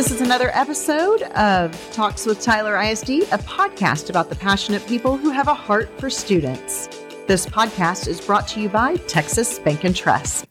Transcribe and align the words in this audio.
This 0.00 0.12
is 0.12 0.22
another 0.22 0.50
episode 0.54 1.20
of 1.34 1.92
Talks 1.92 2.24
with 2.24 2.40
Tyler 2.40 2.74
ISD, 2.74 3.10
a 3.10 3.36
podcast 3.36 4.08
about 4.08 4.30
the 4.30 4.34
passionate 4.34 4.86
people 4.86 5.18
who 5.18 5.28
have 5.28 5.46
a 5.46 5.52
heart 5.52 5.90
for 6.00 6.08
students. 6.08 6.88
This 7.26 7.44
podcast 7.44 8.08
is 8.08 8.18
brought 8.18 8.48
to 8.48 8.62
you 8.62 8.70
by 8.70 8.96
Texas 8.96 9.58
Bank 9.58 9.84
and 9.84 9.94
Trust. 9.94 10.46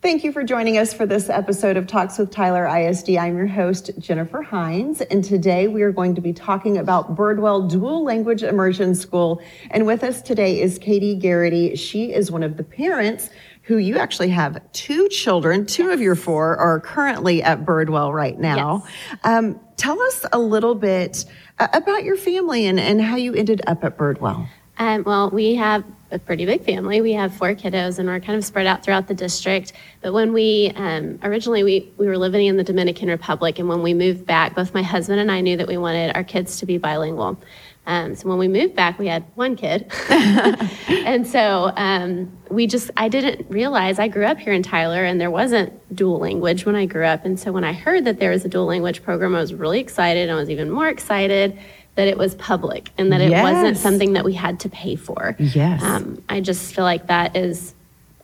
Thank 0.00 0.22
you 0.22 0.30
for 0.30 0.44
joining 0.44 0.78
us 0.78 0.94
for 0.94 1.06
this 1.06 1.28
episode 1.28 1.76
of 1.76 1.88
Talks 1.88 2.18
with 2.18 2.30
Tyler 2.30 2.68
ISD. 2.68 3.16
I'm 3.16 3.36
your 3.36 3.48
host, 3.48 3.90
Jennifer 3.98 4.42
Hines, 4.42 5.00
and 5.00 5.24
today 5.24 5.66
we 5.66 5.82
are 5.82 5.90
going 5.90 6.14
to 6.14 6.20
be 6.20 6.32
talking 6.32 6.78
about 6.78 7.16
Birdwell 7.16 7.68
Dual 7.68 8.04
Language 8.04 8.44
Immersion 8.44 8.94
School. 8.94 9.42
And 9.72 9.86
with 9.86 10.04
us 10.04 10.22
today 10.22 10.60
is 10.60 10.78
Katie 10.78 11.18
Gerety. 11.18 11.76
She 11.76 12.12
is 12.12 12.30
one 12.30 12.44
of 12.44 12.58
the 12.58 12.64
parents 12.64 13.30
who 13.64 13.78
you 13.78 13.96
actually 13.96 14.28
have 14.28 14.60
two 14.72 15.08
children. 15.08 15.64
Two 15.64 15.90
of 15.90 16.00
your 16.00 16.14
four 16.14 16.56
are 16.56 16.80
currently 16.80 17.42
at 17.42 17.64
Birdwell 17.64 18.12
right 18.12 18.38
now. 18.38 18.84
Yes. 18.86 19.18
Um, 19.24 19.60
tell 19.76 20.00
us 20.02 20.26
a 20.32 20.38
little 20.38 20.74
bit 20.74 21.24
uh, 21.58 21.68
about 21.72 22.04
your 22.04 22.16
family 22.16 22.66
and, 22.66 22.78
and 22.78 23.00
how 23.00 23.16
you 23.16 23.34
ended 23.34 23.62
up 23.66 23.82
at 23.82 23.96
Birdwell. 23.96 24.46
Um, 24.76 25.04
well, 25.04 25.30
we 25.30 25.54
have 25.54 25.82
a 26.14 26.18
pretty 26.18 26.46
big 26.46 26.64
family. 26.64 27.00
We 27.00 27.12
have 27.12 27.34
four 27.34 27.54
kiddos, 27.54 27.98
and 27.98 28.08
we're 28.08 28.20
kind 28.20 28.38
of 28.38 28.44
spread 28.44 28.66
out 28.66 28.84
throughout 28.84 29.08
the 29.08 29.14
district. 29.14 29.72
But 30.00 30.12
when 30.12 30.32
we 30.32 30.72
um, 30.76 31.18
originally 31.22 31.62
we 31.64 31.92
we 31.96 32.06
were 32.06 32.16
living 32.16 32.46
in 32.46 32.56
the 32.56 32.64
Dominican 32.64 33.08
Republic, 33.08 33.58
and 33.58 33.68
when 33.68 33.82
we 33.82 33.92
moved 33.92 34.24
back, 34.24 34.54
both 34.54 34.72
my 34.72 34.82
husband 34.82 35.20
and 35.20 35.30
I 35.30 35.40
knew 35.40 35.56
that 35.56 35.66
we 35.66 35.76
wanted 35.76 36.14
our 36.14 36.24
kids 36.24 36.58
to 36.58 36.66
be 36.66 36.78
bilingual. 36.78 37.38
Um, 37.86 38.14
so 38.14 38.28
when 38.30 38.38
we 38.38 38.48
moved 38.48 38.74
back, 38.74 38.98
we 38.98 39.08
had 39.08 39.24
one 39.34 39.56
kid, 39.56 39.92
and 40.08 41.26
so 41.26 41.70
um, 41.76 42.32
we 42.48 42.66
just 42.66 42.90
I 42.96 43.08
didn't 43.08 43.50
realize 43.50 43.98
I 43.98 44.08
grew 44.08 44.24
up 44.24 44.38
here 44.38 44.54
in 44.54 44.62
Tyler, 44.62 45.04
and 45.04 45.20
there 45.20 45.30
wasn't 45.30 45.72
dual 45.94 46.18
language 46.18 46.64
when 46.64 46.76
I 46.76 46.86
grew 46.86 47.04
up. 47.04 47.24
And 47.24 47.38
so 47.38 47.52
when 47.52 47.64
I 47.64 47.72
heard 47.72 48.04
that 48.06 48.20
there 48.20 48.30
was 48.30 48.44
a 48.44 48.48
dual 48.48 48.64
language 48.66 49.02
program, 49.02 49.34
I 49.34 49.40
was 49.40 49.52
really 49.52 49.80
excited. 49.80 50.22
And 50.22 50.32
I 50.32 50.34
was 50.36 50.48
even 50.48 50.70
more 50.70 50.88
excited 50.88 51.58
that 51.96 52.08
it 52.08 52.18
was 52.18 52.34
public 52.34 52.90
and 52.98 53.12
that 53.12 53.20
it 53.20 53.30
wasn't 53.30 53.76
something 53.76 54.14
that 54.14 54.24
we 54.24 54.32
had 54.32 54.58
to 54.60 54.68
pay 54.68 54.96
for. 54.96 55.36
Yes. 55.38 55.82
Um, 55.82 56.22
I 56.28 56.40
just 56.40 56.74
feel 56.74 56.84
like 56.84 57.06
that 57.06 57.36
is 57.36 57.74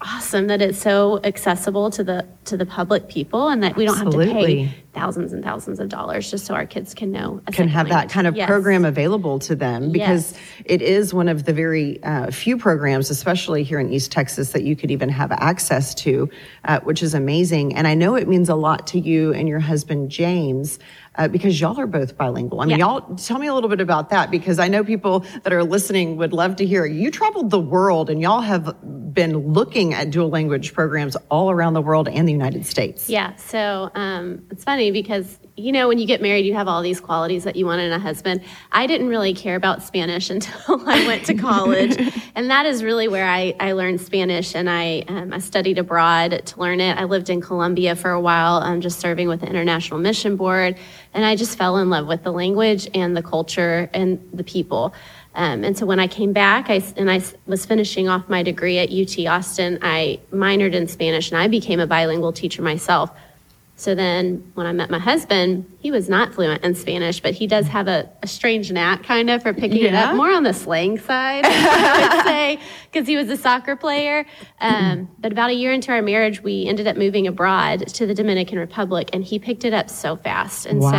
awesome 0.02 0.46
that 0.46 0.62
it's 0.62 0.78
so 0.78 1.20
accessible 1.24 1.90
to 1.90 2.02
the 2.02 2.26
to 2.46 2.56
the 2.56 2.64
public 2.64 3.06
people 3.06 3.48
and 3.48 3.62
that 3.62 3.76
we 3.76 3.84
don't 3.84 3.98
have 3.98 4.08
to 4.10 4.18
pay 4.18 4.74
thousands 4.94 5.34
and 5.34 5.44
thousands 5.44 5.78
of 5.78 5.90
dollars 5.90 6.30
just 6.30 6.46
so 6.46 6.54
our 6.54 6.64
kids 6.64 6.94
can 6.94 7.12
know 7.12 7.38
can 7.52 7.68
have 7.68 7.86
that 7.90 8.08
kind 8.08 8.26
of 8.26 8.34
Yes. 8.34 8.48
program 8.48 8.86
available 8.86 9.38
to 9.40 9.54
them 9.54 9.92
because 9.92 10.32
Yes. 10.32 10.40
it 10.64 10.82
is 10.82 11.12
one 11.12 11.28
of 11.28 11.44
the 11.44 11.52
very 11.52 12.02
uh, 12.02 12.30
few 12.30 12.56
programs, 12.56 13.10
especially 13.10 13.62
here 13.62 13.78
in 13.78 13.92
East 13.92 14.10
Texas, 14.10 14.52
that 14.52 14.62
you 14.64 14.74
could 14.74 14.90
even 14.90 15.10
have 15.10 15.30
access 15.32 15.94
to, 15.96 16.30
uh, 16.64 16.80
which 16.80 17.02
is 17.02 17.12
amazing. 17.12 17.76
And 17.76 17.86
I 17.86 17.92
know 17.94 18.14
it 18.14 18.26
means 18.26 18.48
a 18.48 18.54
lot 18.54 18.86
to 18.88 18.98
you 18.98 19.34
and 19.34 19.48
your 19.50 19.60
husband, 19.60 20.10
James. 20.10 20.78
Uh, 21.16 21.26
because 21.26 21.60
y'all 21.60 21.78
are 21.78 21.88
both 21.88 22.16
bilingual. 22.16 22.60
I 22.60 22.66
mean, 22.66 22.78
Yeah. 22.78 22.86
y'all 22.86 23.16
tell 23.16 23.38
me 23.40 23.48
a 23.48 23.52
little 23.52 23.68
bit 23.68 23.80
about 23.80 24.10
that 24.10 24.30
because 24.30 24.60
I 24.60 24.68
know 24.68 24.84
people 24.84 25.24
that 25.42 25.52
are 25.52 25.64
listening 25.64 26.16
would 26.18 26.32
love 26.32 26.54
to 26.56 26.64
hear. 26.66 26.86
You 26.86 27.10
traveled 27.10 27.50
the 27.50 27.58
world 27.58 28.08
and 28.10 28.22
y'all 28.22 28.40
have 28.42 28.76
been 29.12 29.36
looking 29.52 29.92
at 29.92 30.10
dual 30.10 30.28
language 30.28 30.72
programs 30.72 31.16
all 31.28 31.50
around 31.50 31.74
the 31.74 31.82
world 31.82 32.06
and 32.08 32.28
the 32.28 32.32
United 32.32 32.64
States. 32.64 33.10
Yeah, 33.10 33.34
so 33.34 33.90
um, 33.96 34.42
it's 34.52 34.62
funny 34.62 34.92
because 34.92 35.40
you 35.56 35.72
know 35.72 35.88
when 35.88 35.98
you 35.98 36.06
get 36.06 36.22
married, 36.22 36.46
you 36.46 36.54
have 36.54 36.68
all 36.68 36.82
these 36.82 37.00
qualities 37.00 37.44
that 37.44 37.56
you 37.56 37.66
want 37.66 37.80
in 37.80 37.92
a 37.92 37.98
husband. 37.98 38.42
I 38.72 38.86
didn't 38.86 39.08
really 39.08 39.34
care 39.34 39.56
about 39.56 39.82
Spanish 39.82 40.30
until 40.34 40.88
I 40.88 41.06
went 41.06 41.26
to 41.26 41.34
college, 41.34 41.96
and 42.34 42.50
that 42.50 42.66
is 42.66 42.82
really 42.82 43.08
where 43.08 43.28
I, 43.28 43.54
I 43.60 43.72
learned 43.72 44.00
Spanish. 44.00 44.54
And 44.54 44.68
I 44.68 45.04
um, 45.08 45.32
I 45.32 45.38
studied 45.38 45.78
abroad 45.78 46.42
to 46.46 46.60
learn 46.60 46.80
it. 46.80 46.96
I 46.96 47.04
lived 47.04 47.30
in 47.30 47.40
Colombia 47.40 47.96
for 47.96 48.10
a 48.10 48.20
while, 48.20 48.56
um, 48.56 48.80
just 48.80 49.00
serving 49.00 49.28
with 49.28 49.40
the 49.40 49.46
International 49.46 49.98
Mission 49.98 50.36
Board, 50.36 50.76
and 51.14 51.24
I 51.24 51.36
just 51.36 51.58
fell 51.58 51.78
in 51.78 51.90
love 51.90 52.06
with 52.06 52.22
the 52.22 52.32
language 52.32 52.88
and 52.94 53.16
the 53.16 53.22
culture 53.22 53.90
and 53.92 54.20
the 54.32 54.44
people. 54.44 54.94
Um, 55.34 55.62
and 55.62 55.78
so 55.78 55.86
when 55.86 56.00
I 56.00 56.08
came 56.08 56.32
back, 56.32 56.70
I 56.70 56.82
and 56.96 57.10
I 57.10 57.22
was 57.46 57.64
finishing 57.64 58.08
off 58.08 58.28
my 58.28 58.42
degree 58.42 58.78
at 58.78 58.90
UT 58.90 59.26
Austin. 59.26 59.78
I 59.82 60.20
minored 60.32 60.74
in 60.74 60.88
Spanish, 60.88 61.30
and 61.30 61.40
I 61.40 61.48
became 61.48 61.80
a 61.80 61.86
bilingual 61.86 62.32
teacher 62.32 62.62
myself. 62.62 63.10
So 63.80 63.94
then, 63.94 64.52
when 64.56 64.66
I 64.66 64.72
met 64.72 64.90
my 64.90 64.98
husband, 64.98 65.64
he 65.78 65.90
was 65.90 66.06
not 66.06 66.34
fluent 66.34 66.62
in 66.62 66.74
Spanish, 66.74 67.18
but 67.20 67.32
he 67.32 67.46
does 67.46 67.66
have 67.68 67.88
a, 67.88 68.10
a 68.22 68.26
strange 68.26 68.70
knack, 68.70 69.04
kind 69.04 69.30
of, 69.30 69.40
for 69.42 69.54
picking 69.54 69.80
it 69.84 69.94
up 69.94 70.14
more 70.16 70.30
on 70.30 70.42
the 70.42 70.52
slang 70.52 70.98
side, 70.98 71.46
I 71.46 72.14
would 72.16 72.24
say, 72.26 72.58
because 72.92 73.08
he 73.08 73.16
was 73.16 73.30
a 73.30 73.38
soccer 73.38 73.76
player. 73.76 74.26
Um, 74.60 75.08
but 75.18 75.32
about 75.32 75.48
a 75.48 75.54
year 75.54 75.72
into 75.72 75.92
our 75.92 76.02
marriage, 76.02 76.42
we 76.42 76.66
ended 76.66 76.88
up 76.88 76.98
moving 76.98 77.26
abroad 77.26 77.86
to 77.88 78.04
the 78.04 78.12
Dominican 78.12 78.58
Republic, 78.58 79.08
and 79.14 79.24
he 79.24 79.38
picked 79.38 79.64
it 79.64 79.72
up 79.72 79.88
so 79.88 80.14
fast. 80.14 80.66
And 80.66 80.80
Wow. 80.80 80.90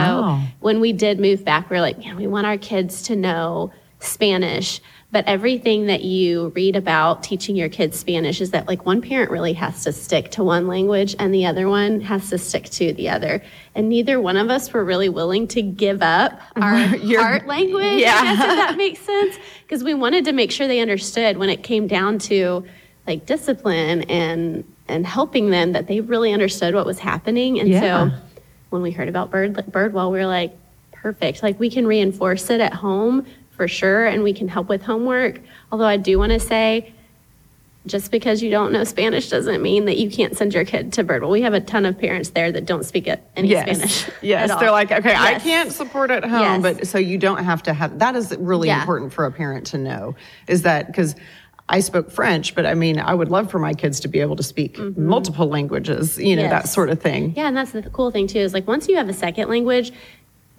so 0.41 0.53
when 0.59 0.80
we 0.80 0.91
did 0.91 1.20
move 1.20 1.46
back, 1.46 1.70
we 1.70 1.75
were 1.75 1.81
like, 1.81 2.00
man, 2.00 2.16
we 2.16 2.25
want 2.25 2.47
our 2.47 2.58
kids 2.58 3.03
to 3.03 3.16
know 3.16 3.72
Spanish. 4.00 4.81
But 5.14 5.26
everything 5.28 5.88
that 5.88 6.04
you 6.06 6.54
read 6.56 6.78
about 6.78 7.22
teaching 7.22 7.58
your 7.58 7.68
kids 7.68 8.00
Spanish 8.00 8.40
is 8.40 8.52
that 8.52 8.66
like 8.68 8.86
one 8.86 9.02
parent 9.02 9.30
really 9.30 9.52
has 9.54 9.84
to 9.84 9.92
stick 9.92 10.32
to 10.32 10.44
one 10.44 10.68
language 10.68 11.16
and 11.20 11.34
the 11.34 11.46
other 11.46 11.68
one 11.68 12.00
has 12.00 12.30
to 12.30 12.38
stick 12.38 12.70
to 12.72 12.94
the 12.94 13.10
other. 13.10 13.44
And 13.76 13.90
neither 13.90 14.22
one 14.22 14.38
of 14.38 14.50
us 14.50 14.72
were 14.72 14.86
really 14.86 15.10
willing 15.10 15.50
to 15.50 15.62
give 15.62 16.02
up 16.02 16.40
our 16.56 16.78
Your- 16.96 17.22
heart 17.22 17.46
language. 17.46 18.00
Yeah. 18.00 18.16
I 18.16 18.24
guess 18.24 18.40
if 18.40 18.46
that 18.48 18.78
makes 18.78 19.00
sense. 19.02 19.36
Because 19.64 19.84
we 19.84 19.94
wanted 19.94 20.24
to 20.26 20.32
make 20.32 20.50
sure 20.50 20.68
they 20.70 20.80
understood 20.80 21.38
when 21.38 21.50
it 21.50 21.62
came 21.62 21.88
down 21.88 22.18
to 22.20 22.64
like 23.06 23.26
discipline 23.26 24.04
and 24.04 24.64
and 24.88 25.06
helping 25.06 25.50
them 25.50 25.74
that 25.74 25.88
they 25.88 26.00
really 26.02 26.32
understood 26.32 26.74
what 26.74 26.86
was 26.86 27.00
happening. 27.00 27.60
And 27.60 27.68
Yeah. 27.70 27.82
so 27.82 28.16
when 28.70 28.82
we 28.82 28.92
heard 28.92 29.10
about 29.10 29.30
Bird 29.30 29.56
Birdwell, 29.56 30.12
we 30.12 30.20
were 30.20 30.26
like, 30.26 30.56
perfect. 30.94 31.44
Like 31.44 31.60
we 31.60 31.70
can 31.70 31.86
reinforce 31.86 32.50
it 32.50 32.62
at 32.62 32.74
home 32.74 33.26
for 33.62 33.68
sure, 33.68 34.06
and 34.08 34.24
we 34.24 34.34
can 34.34 34.48
help 34.48 34.68
with 34.70 34.82
homework. 34.82 35.40
Although 35.72 35.86
I 35.86 35.98
do 35.98 36.18
want 36.18 36.32
to 36.32 36.40
say, 36.40 36.94
just 37.86 38.10
because 38.10 38.42
you 38.42 38.50
don't 38.50 38.72
know 38.72 38.84
Spanish 38.84 39.30
doesn't 39.30 39.62
mean 39.62 39.86
that 39.86 40.00
you 40.00 40.10
can't 40.10 40.36
send 40.36 40.52
your 40.56 40.66
kid 40.66 40.92
to 40.94 41.04
Birdwell. 41.04 41.30
We 41.30 41.44
have 41.44 41.54
a 41.54 41.60
ton 41.62 41.86
of 41.86 41.96
parents 42.00 42.30
there 42.32 42.52
that 42.54 42.66
don't 42.66 42.84
speak 42.84 43.06
it- 43.08 43.24
any 43.36 43.50
yes. 43.50 43.78
Spanish. 43.78 44.10
Yes, 44.24 44.50
they're 44.60 44.72
like, 44.72 44.92
okay, 44.92 45.14
I 45.16 45.38
can't 45.38 45.72
support 45.72 46.10
at 46.10 46.24
home, 46.26 46.64
Yes. 46.64 46.78
but 46.80 46.88
so 46.88 46.98
you 46.98 47.20
don't 47.20 47.44
have 47.44 47.62
to 47.64 47.74
have. 47.76 48.00
That 48.00 48.16
is 48.16 48.36
really 48.40 48.70
Yeah. 48.70 48.80
important 48.80 49.14
for 49.14 49.26
a 49.26 49.32
parent 49.32 49.68
to 49.68 49.78
know. 49.78 50.16
Is 50.48 50.64
that 50.64 50.88
because 50.88 51.16
I 51.70 51.82
spoke 51.82 52.10
French, 52.10 52.56
but 52.56 52.66
I 52.66 52.74
mean, 52.74 53.00
I 53.00 53.14
would 53.14 53.30
love 53.30 53.52
for 53.52 53.60
my 53.60 53.76
kids 53.76 54.00
to 54.00 54.08
be 54.08 54.22
able 54.22 54.38
to 54.38 54.44
speak 54.44 54.80
multiple 54.98 55.46
languages. 55.48 56.18
You 56.18 56.36
know, 56.36 56.50
that 56.50 56.64
Mm-hmm. 56.64 56.68
Sort 56.68 56.90
of 56.90 57.00
thing. 57.00 57.34
Yeah, 57.38 57.48
and 57.48 57.56
that's 57.56 57.72
the 57.74 57.84
cool 57.92 58.10
thing 58.10 58.26
too 58.26 58.40
is 58.40 58.54
like 58.56 58.68
once 58.68 58.88
you 58.88 58.98
have 58.98 59.08
a 59.08 59.14
second 59.14 59.50
language, 59.50 59.92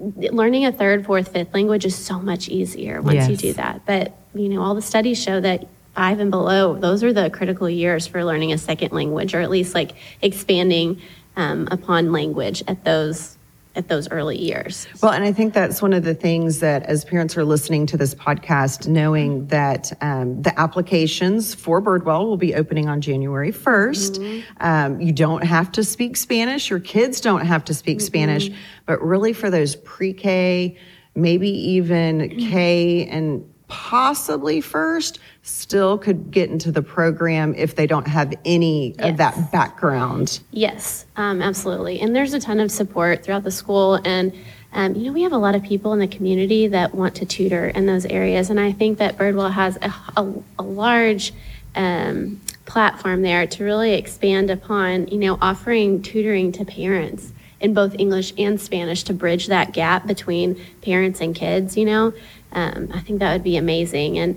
learning 0.02 0.66
a 0.66 0.72
third, 0.72 1.06
fourth, 1.06 1.28
fifth 1.28 1.54
language 1.54 1.84
is 1.84 1.94
so 1.94 2.18
much 2.18 2.48
easier 2.48 3.00
once 3.00 3.28
you 3.28 3.36
do 3.36 3.52
that. 3.54 3.86
But 3.86 4.16
you 4.34 4.48
know, 4.48 4.62
all 4.62 4.74
the 4.74 4.82
studies 4.82 5.22
show 5.22 5.40
that 5.40 5.66
five 5.94 6.18
and 6.20 6.30
below, 6.30 6.76
those 6.78 7.04
are 7.04 7.12
the 7.12 7.30
critical 7.30 7.68
years 7.68 8.06
for 8.06 8.24
learning 8.24 8.52
a 8.52 8.58
second 8.58 8.92
language, 8.92 9.34
or 9.34 9.40
at 9.40 9.50
least 9.50 9.74
like 9.74 9.92
expanding 10.20 11.00
um, 11.36 11.68
upon 11.70 12.12
language 12.12 12.62
at 12.66 12.84
those 12.84 13.36
at 13.74 13.88
those 13.88 14.08
early 14.10 14.38
years. 14.38 14.86
Well, 15.02 15.12
and 15.12 15.24
I 15.24 15.32
think 15.32 15.54
that's 15.54 15.80
one 15.80 15.92
of 15.92 16.04
the 16.04 16.14
things 16.14 16.60
that 16.60 16.82
as 16.84 17.04
parents 17.04 17.36
are 17.36 17.44
listening 17.44 17.86
to 17.86 17.96
this 17.96 18.14
podcast, 18.14 18.86
knowing 18.86 19.46
that 19.46 19.92
um, 20.00 20.42
the 20.42 20.58
applications 20.58 21.54
for 21.54 21.80
Birdwell 21.80 22.26
will 22.26 22.36
be 22.36 22.54
opening 22.54 22.88
on 22.88 23.00
January 23.00 23.52
1st. 23.52 24.44
Um, 24.60 25.00
you 25.00 25.12
don't 25.12 25.44
have 25.44 25.72
to 25.72 25.84
speak 25.84 26.16
Spanish, 26.16 26.70
your 26.70 26.80
kids 26.80 27.20
don't 27.20 27.46
have 27.46 27.64
to 27.66 27.74
speak 27.74 28.00
Spanish, 28.00 28.50
but 28.86 29.00
really 29.02 29.32
for 29.32 29.50
those 29.50 29.76
pre 29.76 30.12
K, 30.12 30.76
maybe 31.14 31.48
even 31.48 32.28
K 32.50 33.06
and 33.06 33.51
possibly 33.72 34.60
first, 34.60 35.18
still 35.42 35.96
could 35.96 36.30
get 36.30 36.50
into 36.50 36.70
the 36.70 36.82
program 36.82 37.54
if 37.54 37.74
they 37.74 37.86
don't 37.86 38.06
have 38.06 38.34
any 38.44 38.94
of 38.98 39.16
that 39.16 39.50
background. 39.50 40.40
Yes, 40.50 41.06
um, 41.16 41.40
absolutely. 41.40 41.98
And 41.98 42.14
there's 42.14 42.34
a 42.34 42.38
ton 42.38 42.60
of 42.60 42.70
support 42.70 43.24
throughout 43.24 43.44
the 43.44 43.50
school. 43.50 43.94
And, 44.04 44.34
um, 44.74 44.94
you 44.94 45.06
know, 45.06 45.12
we 45.12 45.22
have 45.22 45.32
a 45.32 45.38
lot 45.38 45.54
of 45.54 45.62
people 45.62 45.94
in 45.94 46.00
the 46.00 46.06
community 46.06 46.66
that 46.66 46.94
want 46.94 47.14
to 47.16 47.24
tutor 47.24 47.68
in 47.68 47.86
those 47.86 48.04
areas. 48.04 48.50
And 48.50 48.60
I 48.60 48.72
think 48.72 48.98
that 48.98 49.16
Birdwell 49.16 49.50
has 49.50 49.78
a, 49.80 49.94
a, 50.18 50.34
a 50.58 50.62
large 50.62 51.32
um, 51.74 52.42
platform 52.66 53.22
there 53.22 53.46
to 53.46 53.64
really 53.64 53.94
expand 53.94 54.50
upon, 54.50 55.08
you 55.08 55.16
know, 55.16 55.38
offering 55.40 56.02
tutoring 56.02 56.52
to 56.52 56.66
parents 56.66 57.32
in 57.58 57.72
both 57.72 57.94
English 57.98 58.34
and 58.36 58.60
Spanish 58.60 59.04
to 59.04 59.14
bridge 59.14 59.46
that 59.46 59.72
gap 59.72 60.06
between 60.06 60.60
parents 60.82 61.22
and 61.22 61.34
kids, 61.34 61.74
you 61.76 61.86
know. 61.86 62.12
Um, 62.52 62.90
I 62.92 63.00
think 63.00 63.20
that 63.20 63.32
would 63.32 63.44
be 63.44 63.56
amazing. 63.56 64.18
And, 64.18 64.36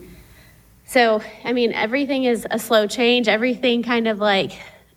so, 0.87 1.21
I 1.43 1.53
mean, 1.53 1.73
everything 1.73 2.25
is 2.25 2.45
a 2.51 2.59
slow 2.59 2.87
change. 2.87 3.27
Everything 3.27 3.81
kind 3.81 4.07
of 4.07 4.19
like 4.19 4.51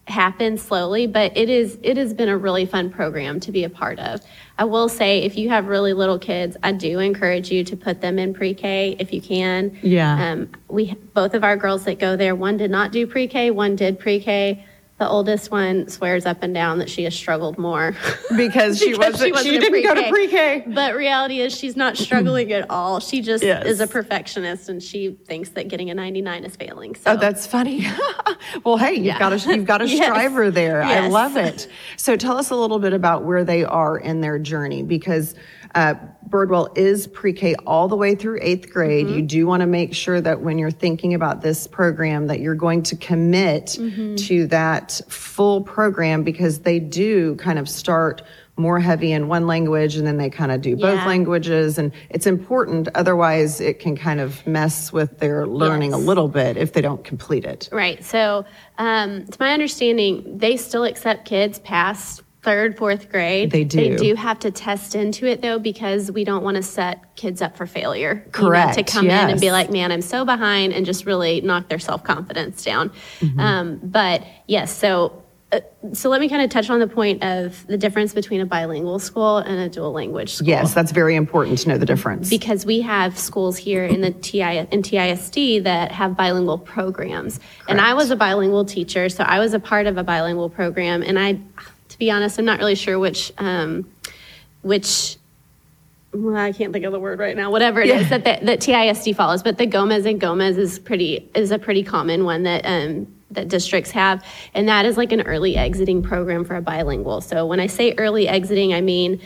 happens 0.07 0.63
slowly, 0.63 1.07
but 1.07 1.37
it 1.37 1.49
is 1.49 1.79
it 1.83 1.97
has 1.97 2.15
been 2.15 2.29
a 2.29 2.37
really 2.37 2.67
fun 2.67 2.91
program 2.91 3.41
to 3.41 3.53
be 3.53 3.65
a 3.65 3.71
part 3.71 3.99
of. 3.99 4.21
I 4.59 4.65
will 4.65 4.89
say 4.89 5.23
if 5.23 5.37
you 5.37 5.49
have 5.51 5.67
really 5.67 5.93
little 5.93 6.19
kids, 6.19 6.57
I 6.63 6.73
do 6.73 6.99
encourage 6.99 7.51
you 7.51 7.65
to 7.65 7.77
put 7.77 8.01
them 8.01 8.19
in 8.19 8.35
pre-K 8.35 8.97
if 8.99 9.13
you 9.13 9.21
can. 9.21 9.79
Yeah. 9.83 10.33
Um, 10.33 10.51
we 10.69 10.95
both 11.15 11.35
of 11.35 11.45
our 11.45 11.57
girls 11.57 11.85
that 11.85 11.99
go 11.99 12.17
there, 12.17 12.35
one 12.35 12.57
did 12.57 12.71
not 12.71 12.93
do 12.93 13.07
pre-K, 13.07 13.51
one 13.51 13.77
did 13.77 13.99
pre-K. 13.99 14.65
The 14.99 15.09
oldest 15.09 15.53
one 15.53 15.87
swears 15.89 16.27
up 16.27 16.43
and 16.43 16.53
down 16.53 16.81
that 16.81 16.91
she 16.91 17.05
has 17.05 17.15
struggled 17.15 17.57
more 17.57 17.95
because 18.37 18.81
she 18.81 18.91
Because 18.91 19.13
wasn't. 19.13 19.39
She, 19.39 19.55
in 19.55 19.61
didn't 19.61 19.83
go 19.85 19.95
to 19.95 20.09
pre-K. 20.11 20.65
But 20.67 20.97
reality 20.97 21.39
is, 21.41 21.57
she's 21.57 21.77
not 21.77 21.97
struggling 21.97 22.51
at 22.53 22.69
all. 22.69 22.99
She 22.99 23.21
just 23.23 23.45
Yes. 23.45 23.65
is 23.65 23.81
a 23.81 23.87
perfectionist, 23.87 24.69
and 24.69 24.83
she 24.83 25.17
thinks 25.27 25.51
that 25.51 25.69
getting 25.69 25.89
a 25.91 25.95
99 25.95 26.45
is 26.45 26.57
failing. 26.57 26.97
So 26.97 27.13
Oh, 27.13 27.17
that's 27.17 27.47
funny. 27.47 27.87
well, 28.65 28.77
hey, 28.77 28.95
you've 28.95 29.19
got 29.21 29.33
a 29.33 29.55
you've 29.55 29.67
got 29.67 29.83
a 29.83 29.87
Yes. 29.89 30.05
striver 30.05 30.51
there. 30.51 30.83
I 30.83 30.89
Yes. 30.89 31.13
love 31.13 31.37
it. 31.37 31.69
So 31.97 32.17
tell 32.17 32.37
us 32.37 32.51
a 32.51 32.57
little 32.57 32.81
bit 32.81 32.93
about 32.93 33.23
where 33.23 33.45
they 33.45 33.63
are 33.65 33.97
in 33.99 34.21
their 34.21 34.39
journey 34.41 34.83
because 34.83 35.37
uh, 35.75 35.95
Birdwell 36.29 36.77
is 36.77 37.07
pre-K 37.07 37.55
all 37.67 37.89
the 37.89 37.97
way 37.97 38.15
through 38.15 38.39
eighth 38.43 38.71
grade. 38.71 39.07
Mm-hmm. 39.07 39.15
You 39.17 39.23
do 39.23 39.47
want 39.47 39.61
to 39.63 39.67
make 39.67 39.95
sure 39.95 40.21
that 40.21 40.41
when 40.41 40.59
you're 40.59 40.71
thinking 40.71 41.15
about 41.15 41.41
this 41.43 41.67
program, 41.67 42.27
that 42.27 42.41
you're 42.41 42.55
going 42.55 42.83
to 42.85 42.97
commit 42.97 43.77
Mm-hmm. 43.79 44.17
to 44.17 44.47
that 44.49 45.01
full 45.09 45.63
program 45.63 46.23
because 46.23 46.61
they 46.61 46.79
do 46.81 47.35
kind 47.37 47.59
of 47.59 47.69
start 47.69 48.23
more 48.57 48.81
heavy 48.81 49.13
in 49.13 49.29
one 49.29 49.47
language 49.47 49.95
and 49.95 50.05
then 50.07 50.17
they 50.17 50.29
kind 50.29 50.51
of 50.51 50.61
do 50.61 50.75
both 50.75 50.97
Yeah. 50.99 51.07
languages 51.07 51.79
and 51.79 51.93
it's 52.11 52.27
important 52.27 52.89
otherwise 52.97 53.61
it 53.61 53.79
can 53.79 53.97
kind 53.97 54.19
of 54.21 54.45
mess 54.49 54.93
with 54.93 55.19
their 55.21 55.47
learning 55.47 55.93
a 55.93 55.99
little 55.99 56.27
bit 56.27 56.57
if 56.57 56.73
they 56.73 56.81
don't 56.81 57.05
complete 57.05 57.45
it 57.45 57.69
Right. 57.71 58.05
So, 58.05 58.45
um, 58.79 59.27
to 59.27 59.37
my 59.39 59.53
understanding, 59.53 60.39
they 60.39 60.57
still 60.57 60.83
accept 60.85 61.25
kids 61.25 61.61
past 61.61 62.23
third, 62.43 62.77
fourth 62.77 63.11
grade. 63.11 63.51
They 63.51 63.65
do. 63.65 63.77
They 63.77 63.97
do 63.97 64.15
have 64.15 64.39
to 64.41 64.51
test 64.51 64.95
into 64.95 65.27
it 65.27 65.43
though, 65.43 65.59
because 65.59 66.11
we 66.11 66.25
don't 66.25 66.43
want 66.43 66.57
to 66.57 66.63
set 66.63 67.17
kids 67.17 67.43
up 67.43 67.57
for 67.57 67.67
failure. 67.67 68.15
you 68.15 68.25
know, 68.25 68.31
Correct, 68.31 68.75
to 68.75 68.83
come 68.83 69.07
in 69.07 69.31
and 69.31 69.41
be 69.41 69.51
like, 69.51 69.71
man, 69.71 69.93
I'm 69.93 70.03
so 70.03 70.25
behind, 70.25 70.73
and 70.73 70.87
just 70.87 71.07
really 71.07 71.41
knock 71.41 71.69
their 71.69 71.79
self 71.79 72.05
confidence 72.05 72.65
down. 72.65 72.91
Mm-hmm. 73.21 73.41
Um, 73.41 73.81
but 73.83 74.25
yes, 74.47 74.77
so. 74.77 75.25
Uh, 75.51 75.61
so 75.95 76.11
let 76.11 76.21
me 76.21 76.29
kind 76.29 76.43
of 76.43 76.51
touch 76.51 76.69
on 76.69 76.79
the 76.79 76.87
point 76.87 77.25
of 77.25 77.67
the 77.69 77.79
difference 77.79 78.13
between 78.13 78.43
a 78.43 78.45
bilingual 78.45 78.99
school 78.99 79.39
and 79.39 79.59
a 79.59 79.67
dual 79.71 79.93
language 79.93 80.35
school 80.35 80.47
yes 80.47 80.75
that's 80.75 80.93
very 80.93 81.15
important 81.15 81.59
to 81.59 81.71
know 81.71 81.79
the 81.79 81.87
difference 81.87 82.29
because 82.29 82.67
we 82.67 82.83
have 82.83 83.19
schools 83.19 83.57
here 83.57 83.83
in 83.83 84.03
the 84.03 84.11
TI 84.11 84.59
in 84.59 84.83
TISD 84.83 85.63
that 85.65 85.91
have 85.91 86.15
bilingual 86.17 86.59
programs. 86.59 87.41
And 87.67 87.81
I 87.81 87.95
was 87.95 88.11
a 88.11 88.17
bilingual 88.17 88.67
teacher, 88.67 89.09
so 89.09 89.25
I 89.25 89.39
was 89.39 89.55
a 89.55 89.61
part 89.61 89.87
of 89.87 89.97
a 89.97 90.05
bilingual 90.05 90.51
program. 90.51 91.03
And 91.03 91.19
I, 91.19 91.41
to 91.99 92.05
be 92.05 92.11
honest, 92.11 92.39
I'm 92.39 92.45
not 92.45 92.59
really 92.59 92.77
sure 92.77 92.99
which 92.99 93.33
um, 93.39 93.91
which. 94.63 95.17
Well, 96.15 96.37
I 96.37 96.53
can't 96.53 96.73
think 96.73 96.87
of 96.87 96.93
the 96.93 97.01
word 97.01 97.19
right 97.19 97.37
now. 97.37 97.51
Whatever 97.51 97.83
it 97.83 97.91
is 97.91 98.09
that 98.09 98.25
the, 98.25 98.39
that 98.47 98.61
TISD 98.61 99.15
follows, 99.15 99.43
but 99.43 99.59
the 99.59 99.67
Gomez 99.67 100.07
and 100.07 100.19
Gomez 100.19 100.57
is 100.57 100.79
pretty 100.79 101.29
is 101.35 101.51
a 101.51 101.59
pretty 101.59 101.83
common 101.83 102.25
one 102.25 102.45
that 102.45 102.65
um, 102.65 103.13
that 103.33 103.49
districts 103.49 103.91
have, 103.91 104.25
and 104.55 104.69
that 104.69 104.87
is 104.87 104.97
like 104.97 105.13
an 105.13 105.23
early 105.23 105.57
exiting 105.57 106.03
program 106.03 106.45
for 106.45 106.57
a 106.57 106.63
bilingual. 106.63 107.21
So 107.21 107.45
when 107.47 107.61
I 107.61 107.67
say 107.67 107.95
early 107.99 108.27
exiting, 108.27 108.73
I 108.73 108.81
mean 108.81 109.21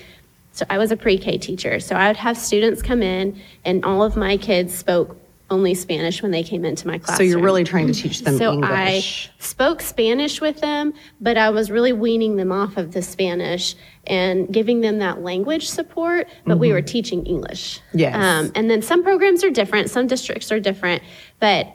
so 0.52 0.66
I 0.68 0.78
was 0.78 0.92
a 0.92 0.96
pre-K 0.96 1.38
teacher. 1.38 1.80
So 1.80 1.96
I 1.96 2.08
would 2.08 2.16
have 2.16 2.36
students 2.36 2.82
come 2.82 3.02
in, 3.02 3.40
and 3.64 3.84
all 3.84 4.02
of 4.02 4.16
my 4.16 4.36
kids 4.36 4.74
spoke 4.74 5.16
only 5.52 5.74
Spanish 5.74 6.22
when 6.22 6.30
they 6.32 6.42
came 6.42 6.64
into 6.64 6.86
my 6.86 6.98
classroom. 6.98 7.16
so 7.16 7.22
you're 7.30 7.44
really 7.44 7.62
trying 7.62 7.86
to 7.86 7.92
teach 7.92 8.22
them 8.22 8.36
So 8.38 8.54
english 8.54 9.30
I 9.38 9.42
spoke 9.42 9.80
Spanish 9.82 10.40
with 10.40 10.60
them, 10.60 10.94
but 11.20 11.36
I 11.36 11.50
was 11.50 11.70
really 11.70 11.92
weaning 11.92 12.36
them 12.36 12.50
off 12.50 12.76
of 12.76 12.92
the 12.92 13.02
Spanish 13.02 13.76
and 14.06 14.52
giving 14.52 14.80
them 14.80 14.98
that 14.98 15.20
language 15.22 15.68
support, 15.68 16.26
but 16.44 16.58
we 16.58 16.72
were 16.72 16.82
teaching 16.82 17.24
English. 17.26 17.78
Mm-hmm. 17.90 17.98
Yes. 17.98 18.14
Um, 18.16 18.52
and 18.56 18.68
then 18.68 18.82
some 18.82 19.04
programs 19.04 19.44
are 19.44 19.50
different, 19.50 19.90
some 19.90 20.06
districts 20.08 20.50
are 20.50 20.58
different, 20.58 21.02
but 21.38 21.66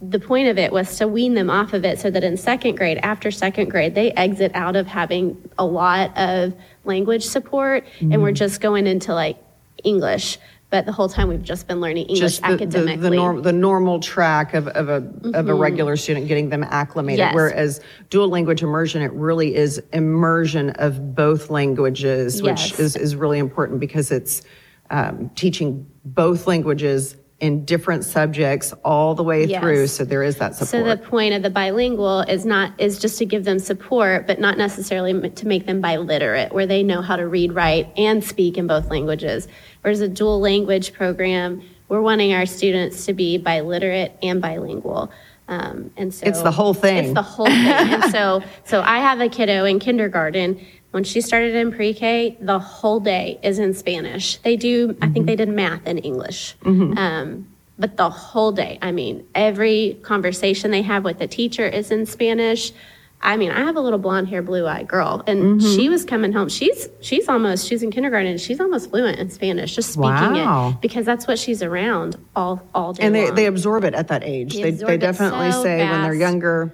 the 0.00 0.20
point 0.20 0.48
of 0.48 0.56
it 0.56 0.72
was 0.72 0.96
to 0.98 1.08
wean 1.08 1.34
them 1.34 1.50
off 1.50 1.72
of 1.74 1.84
it 1.84 1.98
so 1.98 2.08
that 2.10 2.22
in 2.24 2.36
second 2.36 2.76
grade, 2.76 2.98
after 3.02 3.30
second 3.30 3.68
grade, 3.68 3.94
they 3.94 4.12
exit 4.12 4.52
out 4.54 4.76
of 4.76 4.86
having 4.86 5.36
a 5.58 5.66
lot 5.66 6.16
of 6.16 6.54
language 6.84 7.24
support 7.24 7.84
and 8.00 8.12
Mm-hmm. 8.12 8.22
we're 8.22 8.32
just 8.32 8.60
going 8.60 8.86
into 8.86 9.12
like 9.12 9.36
English. 9.84 10.38
But 10.68 10.84
the 10.84 10.92
whole 10.92 11.08
time 11.08 11.28
we've 11.28 11.42
just 11.42 11.68
been 11.68 11.80
learning 11.80 12.06
English 12.06 12.18
just 12.18 12.42
the, 12.42 12.48
the, 12.48 12.54
academically. 12.54 12.96
the, 13.10 13.10
norm, 13.16 13.42
the 13.42 13.52
normal 13.52 14.00
track 14.00 14.52
of, 14.52 14.66
of, 14.68 14.88
a, 14.88 15.08
of 15.34 15.48
a 15.48 15.54
regular 15.54 15.96
student 15.96 16.26
getting 16.26 16.48
them 16.48 16.64
acclimated 16.64 17.18
Yes. 17.20 17.34
whereas 17.34 17.80
dual 18.10 18.28
language 18.28 18.62
immersion 18.62 19.00
it 19.00 19.12
really 19.12 19.54
is 19.54 19.80
immersion 19.92 20.70
of 20.70 21.14
both 21.14 21.50
languages 21.50 22.42
which 22.42 22.72
Yes. 22.72 22.80
is, 22.80 22.96
is 22.96 23.14
really 23.14 23.38
important 23.38 23.78
because 23.78 24.10
it's 24.10 24.42
um, 24.90 25.30
teaching 25.36 25.86
both 26.04 26.46
languages 26.48 27.16
in 27.38 27.64
different 27.66 28.02
subjects 28.02 28.72
all 28.84 29.14
the 29.14 29.22
way 29.22 29.44
Yes. 29.44 29.60
through 29.60 29.86
so 29.88 30.04
there 30.04 30.22
is 30.22 30.36
that 30.38 30.54
support 30.54 30.68
So 30.70 30.82
the 30.84 30.96
point 30.96 31.34
of 31.34 31.42
the 31.42 31.50
bilingual 31.50 32.20
is 32.22 32.44
not 32.46 32.72
is 32.80 32.98
just 32.98 33.18
to 33.18 33.26
give 33.26 33.44
them 33.44 33.58
support, 33.58 34.26
but 34.26 34.40
not 34.40 34.56
necessarily 34.58 35.28
to 35.30 35.46
make 35.46 35.66
them 35.66 35.80
biliterate, 35.82 36.52
where 36.52 36.66
they 36.66 36.82
know 36.82 37.02
how 37.02 37.14
to 37.14 37.28
read, 37.28 37.52
write, 37.52 37.92
and 37.98 38.24
speak 38.24 38.56
in 38.56 38.66
both 38.66 38.88
languages. 38.90 39.48
Whereas 39.86 40.00
a 40.00 40.08
dual 40.08 40.40
language 40.40 40.92
program, 40.94 41.62
we're 41.88 42.00
wanting 42.00 42.34
our 42.34 42.44
students 42.44 43.06
to 43.06 43.12
be 43.12 43.38
biliterate 43.38 44.10
and 44.20 44.42
bilingual. 44.42 45.12
Um, 45.46 45.92
and 45.96 46.12
so 46.12 46.26
It's 46.26 46.42
the 46.42 46.50
whole 46.50 46.74
thing. 46.74 47.04
It's 47.04 47.14
the 47.14 47.22
whole 47.22 47.46
thing. 47.46 47.54
and 47.68 48.10
so, 48.10 48.42
so 48.64 48.82
I 48.82 48.98
have 48.98 49.20
a 49.20 49.28
kiddo 49.28 49.64
in 49.64 49.78
kindergarten. 49.78 50.60
When 50.90 51.04
she 51.04 51.20
started 51.20 51.54
in 51.54 51.70
pre-K, 51.70 52.36
the 52.40 52.58
whole 52.58 52.98
day 52.98 53.38
is 53.44 53.60
in 53.60 53.74
Spanish. 53.74 54.38
They 54.38 54.56
do, 54.56 54.96
I 55.02 55.08
think 55.08 55.26
they 55.26 55.36
did 55.36 55.50
math 55.50 55.86
in 55.86 55.98
English. 55.98 56.56
Um, 56.64 57.46
but 57.78 57.96
the 57.96 58.10
whole 58.10 58.50
day, 58.50 58.80
I 58.82 58.90
mean, 58.90 59.24
every 59.36 60.00
conversation 60.02 60.72
they 60.72 60.82
have 60.82 61.04
with 61.04 61.20
the 61.20 61.28
teacher 61.28 61.68
is 61.68 61.92
in 61.92 62.06
Spanish. 62.06 62.72
I 63.22 63.36
mean, 63.36 63.50
I 63.50 63.60
have 63.60 63.76
a 63.76 63.80
little 63.80 63.98
blonde 63.98 64.28
hair, 64.28 64.42
blue 64.42 64.66
eyed 64.66 64.86
girl, 64.86 65.22
and 65.26 65.60
mm-hmm. 65.60 65.74
she 65.74 65.88
was 65.88 66.04
coming 66.04 66.32
home. 66.32 66.48
She's 66.48 66.88
she's 67.00 67.28
almost 67.28 67.66
she's 67.66 67.82
in 67.82 67.90
kindergarten. 67.90 68.32
and 68.32 68.40
She's 68.40 68.60
almost 68.60 68.90
fluent 68.90 69.18
in 69.18 69.30
Spanish, 69.30 69.74
just 69.74 69.90
speaking 69.92 70.04
Wow. 70.34 70.70
it 70.70 70.80
because 70.80 71.04
that's 71.04 71.26
what 71.26 71.38
she's 71.38 71.62
around 71.62 72.16
all 72.36 72.62
all 72.74 72.92
day. 72.92 73.02
and 73.04 73.14
they, 73.14 73.26
long. 73.26 73.34
they 73.34 73.46
absorb 73.46 73.84
it 73.84 73.94
at 73.94 74.08
that 74.08 74.22
age. 74.22 74.54
They 74.54 74.70
They, 74.70 74.84
they 74.84 74.98
definitely 74.98 75.50
so 75.52 75.62
say 75.62 75.78
when 75.78 76.02
they're 76.02 76.14
younger, 76.14 76.72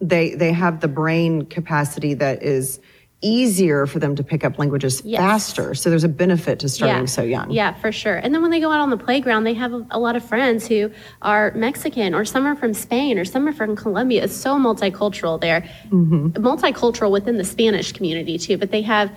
they 0.00 0.34
they 0.34 0.52
have 0.52 0.80
the 0.80 0.88
brain 0.88 1.44
capacity 1.46 2.14
that 2.14 2.42
is 2.42 2.80
easier 3.20 3.86
for 3.86 3.98
them 3.98 4.14
to 4.14 4.22
pick 4.22 4.44
up 4.44 4.58
languages 4.58 5.02
Yes. 5.04 5.20
faster. 5.20 5.74
So 5.74 5.90
there's 5.90 6.04
a 6.04 6.08
benefit 6.08 6.60
to 6.60 6.68
starting 6.68 7.06
so 7.08 7.22
young. 7.22 7.50
Yeah, 7.50 7.74
for 7.74 7.90
sure. 7.90 8.16
And 8.16 8.32
then 8.34 8.42
when 8.42 8.50
they 8.50 8.60
go 8.60 8.70
out 8.70 8.80
on 8.80 8.90
the 8.90 8.96
playground, 8.96 9.44
they 9.44 9.54
have 9.54 9.72
a, 9.72 9.86
a 9.90 9.98
lot 9.98 10.14
of 10.14 10.24
friends 10.24 10.68
who 10.68 10.90
are 11.22 11.52
Mexican 11.56 12.14
or 12.14 12.24
some 12.24 12.46
are 12.46 12.54
from 12.54 12.74
Spain 12.74 13.18
or 13.18 13.24
some 13.24 13.48
are 13.48 13.52
from 13.52 13.74
Colombia. 13.74 14.24
It's 14.24 14.36
so 14.36 14.56
multicultural 14.56 15.40
there. 15.40 15.62
Mm-hmm. 15.90 16.28
Multicultural 16.44 17.10
within 17.10 17.38
the 17.38 17.44
Spanish 17.44 17.92
community 17.92 18.38
too, 18.38 18.56
but 18.56 18.70
they 18.70 18.82
have 18.82 19.10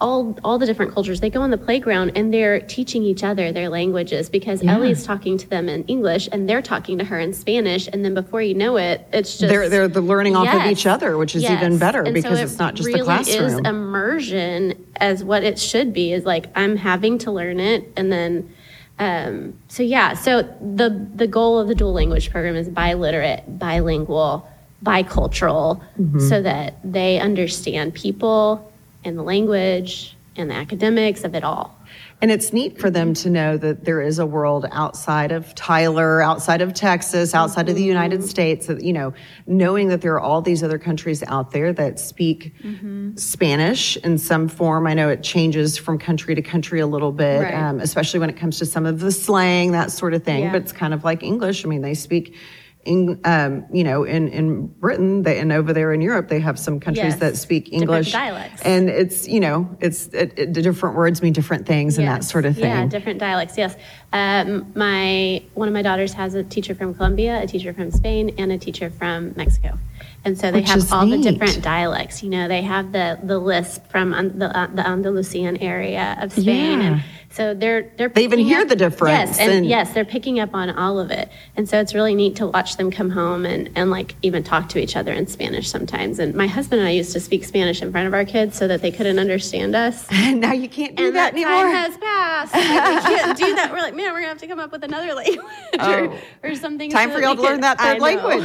all 0.00 0.38
all 0.42 0.58
the 0.58 0.66
different 0.66 0.92
cultures. 0.94 1.20
They 1.20 1.28
go 1.30 1.42
on 1.42 1.50
the 1.50 1.58
playground 1.58 2.12
and 2.16 2.32
they're 2.32 2.60
teaching 2.60 3.02
each 3.02 3.22
other 3.22 3.52
their 3.52 3.68
languages 3.68 4.30
because 4.30 4.62
Ellie's 4.64 5.04
talking 5.04 5.36
to 5.38 5.48
them 5.48 5.68
in 5.68 5.84
English 5.84 6.28
and 6.32 6.48
they're 6.48 6.62
talking 6.62 6.96
to 6.98 7.04
her 7.04 7.18
in 7.18 7.32
Spanish 7.34 7.86
and 7.92 8.04
then 8.04 8.14
before 8.14 8.40
you 8.40 8.54
know 8.54 8.76
it, 8.78 9.06
it's 9.12 9.36
just 9.38 9.50
They're 9.50 9.68
they're 9.68 9.88
the 9.88 10.00
learning 10.00 10.36
off 10.36 10.48
of 10.54 10.66
each 10.70 10.86
other, 10.86 11.18
which 11.18 11.36
is 11.36 11.42
even 11.44 11.78
better 11.78 12.02
And 12.02 12.14
because 12.14 12.38
so 12.38 12.44
it's 12.44 12.58
not 12.58 12.74
just 12.74 12.86
really 12.86 13.00
the 13.00 13.04
classroom. 13.04 13.44
is 13.44 13.58
immersion 13.58 14.86
as 14.96 15.22
what 15.22 15.44
it 15.44 15.58
should 15.58 15.92
be. 15.92 16.12
Is 16.12 16.24
like 16.24 16.46
I'm 16.54 16.76
having 16.76 17.18
to 17.18 17.30
learn 17.30 17.60
it, 17.60 17.92
and 17.96 18.10
then 18.10 18.50
um, 18.98 19.54
so 19.68 19.82
yeah. 19.82 20.14
So 20.14 20.42
the 20.42 21.08
the 21.14 21.26
goal 21.26 21.58
of 21.58 21.68
the 21.68 21.74
dual 21.74 21.92
language 21.92 22.30
program 22.30 22.56
is 22.56 22.68
biliterate, 22.68 23.58
bilingual, 23.58 24.48
bicultural, 24.84 25.80
Mm-hmm. 25.98 26.20
so 26.20 26.42
that 26.42 26.76
they 26.84 27.18
understand 27.20 27.94
people 27.94 28.69
and 29.04 29.16
the 29.18 29.22
language 29.22 30.16
and 30.36 30.50
the 30.50 30.54
academics 30.54 31.24
of 31.24 31.34
it 31.34 31.42
all. 31.44 31.76
And 32.22 32.30
it's 32.30 32.52
neat 32.52 32.78
for 32.78 32.90
them 32.90 33.14
to 33.14 33.30
know 33.30 33.56
that 33.56 33.84
there 33.84 34.00
is 34.02 34.18
a 34.18 34.26
world 34.26 34.66
outside 34.70 35.32
of 35.32 35.54
Tyler, 35.54 36.20
outside 36.22 36.60
of 36.60 36.74
Texas, 36.74 37.34
outside 37.34 37.68
of 37.70 37.74
the 37.74 37.82
United 37.82 38.22
States. 38.22 38.66
That, 38.66 38.82
you 38.82 38.92
know, 38.92 39.14
knowing 39.46 39.88
that 39.88 40.02
there 40.02 40.12
are 40.14 40.20
all 40.20 40.42
these 40.42 40.62
other 40.62 40.78
countries 40.78 41.22
out 41.24 41.50
there 41.52 41.72
that 41.72 41.98
speak 41.98 42.54
Spanish 43.16 43.96
in 43.98 44.18
some 44.18 44.48
form. 44.48 44.86
I 44.86 44.94
know 44.94 45.08
it 45.08 45.22
changes 45.22 45.78
from 45.78 45.98
country 45.98 46.34
to 46.34 46.42
country 46.42 46.80
a 46.80 46.86
little 46.86 47.12
bit, 47.12 47.42
Right. 47.42 47.54
um, 47.54 47.80
especially 47.80 48.20
when 48.20 48.30
it 48.30 48.36
comes 48.36 48.58
to 48.58 48.66
some 48.66 48.86
of 48.86 49.00
the 49.00 49.10
slang, 49.10 49.72
that 49.72 49.90
sort 49.90 50.14
of 50.14 50.22
thing. 50.22 50.44
Yeah. 50.44 50.52
But 50.52 50.62
it's 50.62 50.72
kind 50.72 50.92
of 50.94 51.02
like 51.04 51.22
English. 51.22 51.64
I 51.64 51.68
mean, 51.68 51.82
they 51.82 51.94
speak. 51.94 52.34
In, 52.86 53.20
um, 53.24 53.66
you 53.70 53.84
know, 53.84 54.04
in, 54.04 54.28
in 54.28 54.66
Britain 54.66 55.22
they, 55.22 55.38
and 55.38 55.52
over 55.52 55.70
there 55.74 55.92
in 55.92 56.00
Europe, 56.00 56.28
they 56.28 56.40
have 56.40 56.58
some 56.58 56.80
countries 56.80 57.04
Yes. 57.12 57.18
that 57.18 57.36
speak 57.36 57.64
Different 57.66 57.82
English, 57.82 58.12
dialects. 58.12 58.62
and 58.62 58.88
it's 58.88 59.28
you 59.28 59.38
know, 59.38 59.68
it's 59.80 60.06
it, 60.14 60.32
it, 60.38 60.54
the 60.54 60.62
different 60.62 60.96
words 60.96 61.20
mean 61.20 61.34
different 61.34 61.66
things 61.66 61.98
and 61.98 62.08
that 62.08 62.24
sort 62.24 62.46
of 62.46 62.54
thing. 62.54 62.64
Yeah, 62.64 62.86
different 62.86 63.18
dialects. 63.20 63.58
Yes, 63.58 63.76
um, 64.14 64.72
my 64.74 65.42
one 65.52 65.68
of 65.68 65.74
my 65.74 65.82
daughters 65.82 66.14
has 66.14 66.34
a 66.34 66.42
teacher 66.42 66.74
from 66.74 66.94
Colombia, 66.94 67.42
a 67.42 67.46
teacher 67.46 67.74
from 67.74 67.90
Spain, 67.90 68.34
and 68.38 68.50
a 68.50 68.56
teacher 68.56 68.88
from 68.88 69.34
Mexico, 69.36 69.78
and 70.24 70.38
so 70.38 70.50
they 70.50 70.60
Which 70.60 70.70
have 70.70 70.90
all 70.90 71.04
neat. 71.04 71.22
the 71.22 71.32
different 71.32 71.62
dialects. 71.62 72.22
You 72.22 72.30
know, 72.30 72.48
they 72.48 72.62
have 72.62 72.92
the 72.92 73.18
the 73.22 73.38
lisp 73.38 73.86
from 73.90 74.12
the 74.38 74.56
uh, 74.58 74.68
the 74.68 74.88
Andalusian 74.88 75.58
area 75.58 76.16
of 76.18 76.32
Spain, 76.32 76.80
Yeah. 76.80 76.86
and 76.86 77.02
So 77.32 77.54
they're 77.54 77.92
they're 77.96 78.08
They 78.08 78.24
even 78.24 78.40
hear 78.40 78.62
up- 78.62 78.68
the 78.68 78.74
difference 78.76 79.30
Yes, 79.30 79.38
and, 79.38 79.52
and- 79.52 79.66
yes, 79.66 79.92
they're 79.94 80.04
picking 80.04 80.40
up 80.40 80.52
on 80.52 80.68
all 80.70 80.98
of 80.98 81.12
it, 81.12 81.28
and 81.56 81.68
so 81.68 81.78
it's 81.78 81.94
really 81.94 82.14
neat 82.14 82.34
to 82.36 82.46
watch 82.48 82.76
them 82.76 82.90
come 82.90 83.08
home 83.10 83.46
and 83.46 83.70
and 83.76 83.88
like 83.90 84.16
even 84.22 84.42
talk 84.42 84.68
to 84.70 84.80
each 84.80 84.96
other 84.96 85.12
in 85.12 85.28
Spanish 85.28 85.68
sometimes. 85.68 86.18
And 86.18 86.34
my 86.34 86.48
husband 86.48 86.80
and 86.80 86.88
I 86.88 86.92
used 86.92 87.12
to 87.12 87.20
speak 87.20 87.44
Spanish 87.44 87.82
in 87.82 87.92
front 87.92 88.08
of 88.08 88.14
our 88.14 88.24
kids 88.24 88.56
so 88.58 88.66
that 88.66 88.82
they 88.82 88.90
couldn't 88.90 89.20
understand 89.20 89.76
us. 89.76 90.06
And 90.10 90.40
now 90.46 90.52
you 90.52 90.68
can't 90.68 90.96
do 90.96 91.06
And 91.06 91.14
that, 91.16 91.34
that, 91.34 91.40
anymore. 91.40 91.62
time 91.62 91.74
has 91.74 91.96
passed. 91.98 92.52
Like, 92.54 93.04
we 93.04 93.14
can't 93.16 93.38
do 93.38 93.54
that. 93.54 93.70
We're 93.72 93.78
like, 93.78 93.94
man, 93.94 94.12
we're 94.12 94.18
gonna 94.20 94.28
have 94.28 94.38
to 94.38 94.46
come 94.48 94.58
up 94.58 94.72
with 94.72 94.82
another 94.82 95.14
language 95.22 95.38
or, 95.78 96.12
Oh. 96.12 96.18
or 96.42 96.54
something. 96.56 96.90
Time 96.90 97.10
so 97.10 97.14
for 97.16 97.22
y'all 97.22 97.36
to 97.36 97.42
learn 97.42 97.60
that 97.60 97.78
third 97.78 98.00
language. 98.00 98.44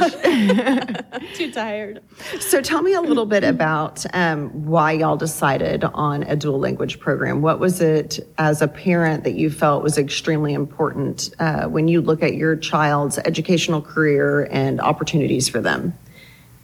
Too 1.34 1.50
tired. 1.50 2.02
So 2.38 2.60
tell 2.60 2.82
me 2.82 2.92
a 2.94 3.00
little 3.00 3.26
bit 3.26 3.42
about 3.42 4.04
um, 4.14 4.48
why 4.66 4.92
y'all 4.92 5.16
decided 5.16 5.82
on 5.84 6.22
a 6.24 6.36
dual 6.36 6.58
language 6.60 7.00
program. 7.00 7.42
What 7.42 7.58
was 7.58 7.80
it 7.80 8.20
as 8.38 8.62
a 8.62 8.68
parent 8.76 9.24
that 9.24 9.34
you 9.34 9.50
felt 9.50 9.82
was 9.82 9.98
extremely 9.98 10.54
important 10.54 11.30
uh, 11.38 11.66
when 11.66 11.88
you 11.88 12.00
look 12.00 12.22
at 12.22 12.34
your 12.34 12.56
child's 12.56 13.18
educational 13.18 13.82
career 13.82 14.48
and 14.50 14.80
opportunities 14.80 15.48
for 15.48 15.60
them? 15.60 15.94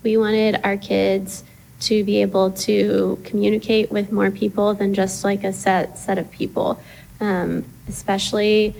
We 0.03 0.17
wanted 0.17 0.61
our 0.65 0.77
kids 0.77 1.45
to 1.81 2.05
be 2.05 2.23
able 2.23 2.53
to 2.53 3.21
communicate 3.25 3.91
with 3.91 4.13
more 4.13 4.31
people 4.31 4.75
than 4.75 4.95
just 4.95 5.25
like 5.25 5.43
a 5.43 5.53
set 5.53 5.99
set 5.99 6.19
of 6.19 6.31
people, 6.31 6.81
um, 7.21 7.65
especially 7.89 8.75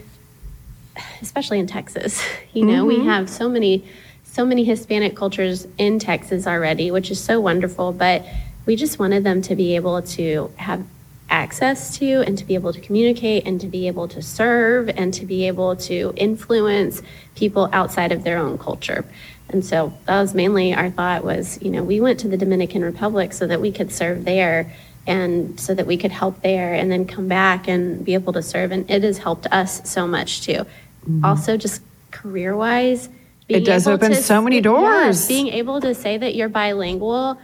especially 1.21 1.59
in 1.59 1.67
Texas. 1.67 2.23
You 2.53 2.67
know, 2.67 2.85
we 2.85 3.03
have 3.07 3.31
so 3.31 3.49
many 3.49 3.83
so 4.25 4.45
many 4.45 4.63
Hispanic 4.63 5.17
cultures 5.17 5.67
in 5.79 5.99
Texas 5.99 6.47
already, 6.47 6.91
which 6.91 7.11
is 7.11 7.19
so 7.19 7.41
wonderful. 7.41 7.93
But 7.93 8.27
we 8.67 8.77
just 8.77 8.99
wanted 8.99 9.25
them 9.25 9.41
to 9.43 9.57
be 9.57 9.75
able 9.75 10.03
to 10.03 10.51
have 10.57 10.85
access 11.33 11.99
to 11.99 12.23
and 12.27 12.37
to 12.39 12.45
be 12.45 12.55
able 12.55 12.73
to 12.73 12.81
communicate 12.81 13.47
and 13.47 13.61
to 13.61 13.67
be 13.67 13.87
able 13.89 14.07
to 14.07 14.23
serve 14.23 14.89
and 14.91 15.13
to 15.15 15.25
be 15.25 15.47
able 15.49 15.75
to 15.75 16.13
influence 16.17 17.03
people 17.35 17.69
outside 17.73 18.13
of 18.13 18.23
their 18.23 18.39
own 18.39 18.59
culture. 18.59 19.05
And 19.49 19.65
so 19.65 19.93
that 20.07 20.21
was 20.21 20.35
mainly 20.35 20.73
our 20.75 20.91
thought 20.91 21.25
was, 21.25 21.61
you 21.63 21.71
know, 21.71 21.83
we 21.83 22.01
went 22.01 22.21
to 22.21 22.29
the 22.29 22.37
Dominican 22.37 22.83
Republic 22.85 23.33
so 23.33 23.47
that 23.47 23.61
we 23.61 23.73
could 23.73 23.91
serve 23.91 24.25
there 24.25 24.73
and 25.07 25.59
so 25.59 25.75
that 25.75 25.87
we 25.87 25.97
could 25.97 26.13
help 26.13 26.43
there 26.43 26.75
and 26.75 26.91
then 26.93 27.07
come 27.07 27.29
back 27.29 27.67
and 27.67 28.05
be 28.05 28.15
able 28.15 28.33
to 28.35 28.43
serve. 28.43 28.71
And 28.71 28.89
it 28.91 29.03
has 29.03 29.19
helped 29.19 29.47
us 29.51 29.89
so 29.91 30.07
much 30.07 30.43
too. 30.43 30.53
Mm-hmm. 30.63 31.25
Also, 31.25 31.57
just 31.57 31.83
career 32.11 32.55
wise, 32.55 33.09
It 33.49 33.65
does 33.65 33.87
open 33.87 34.15
so 34.15 34.41
many 34.41 34.61
doors. 34.61 35.27
being 35.27 35.49
able 35.49 35.81
to 35.81 35.95
say 35.95 36.17
that 36.19 36.35
you're 36.35 36.49
bilingual, 36.49 37.39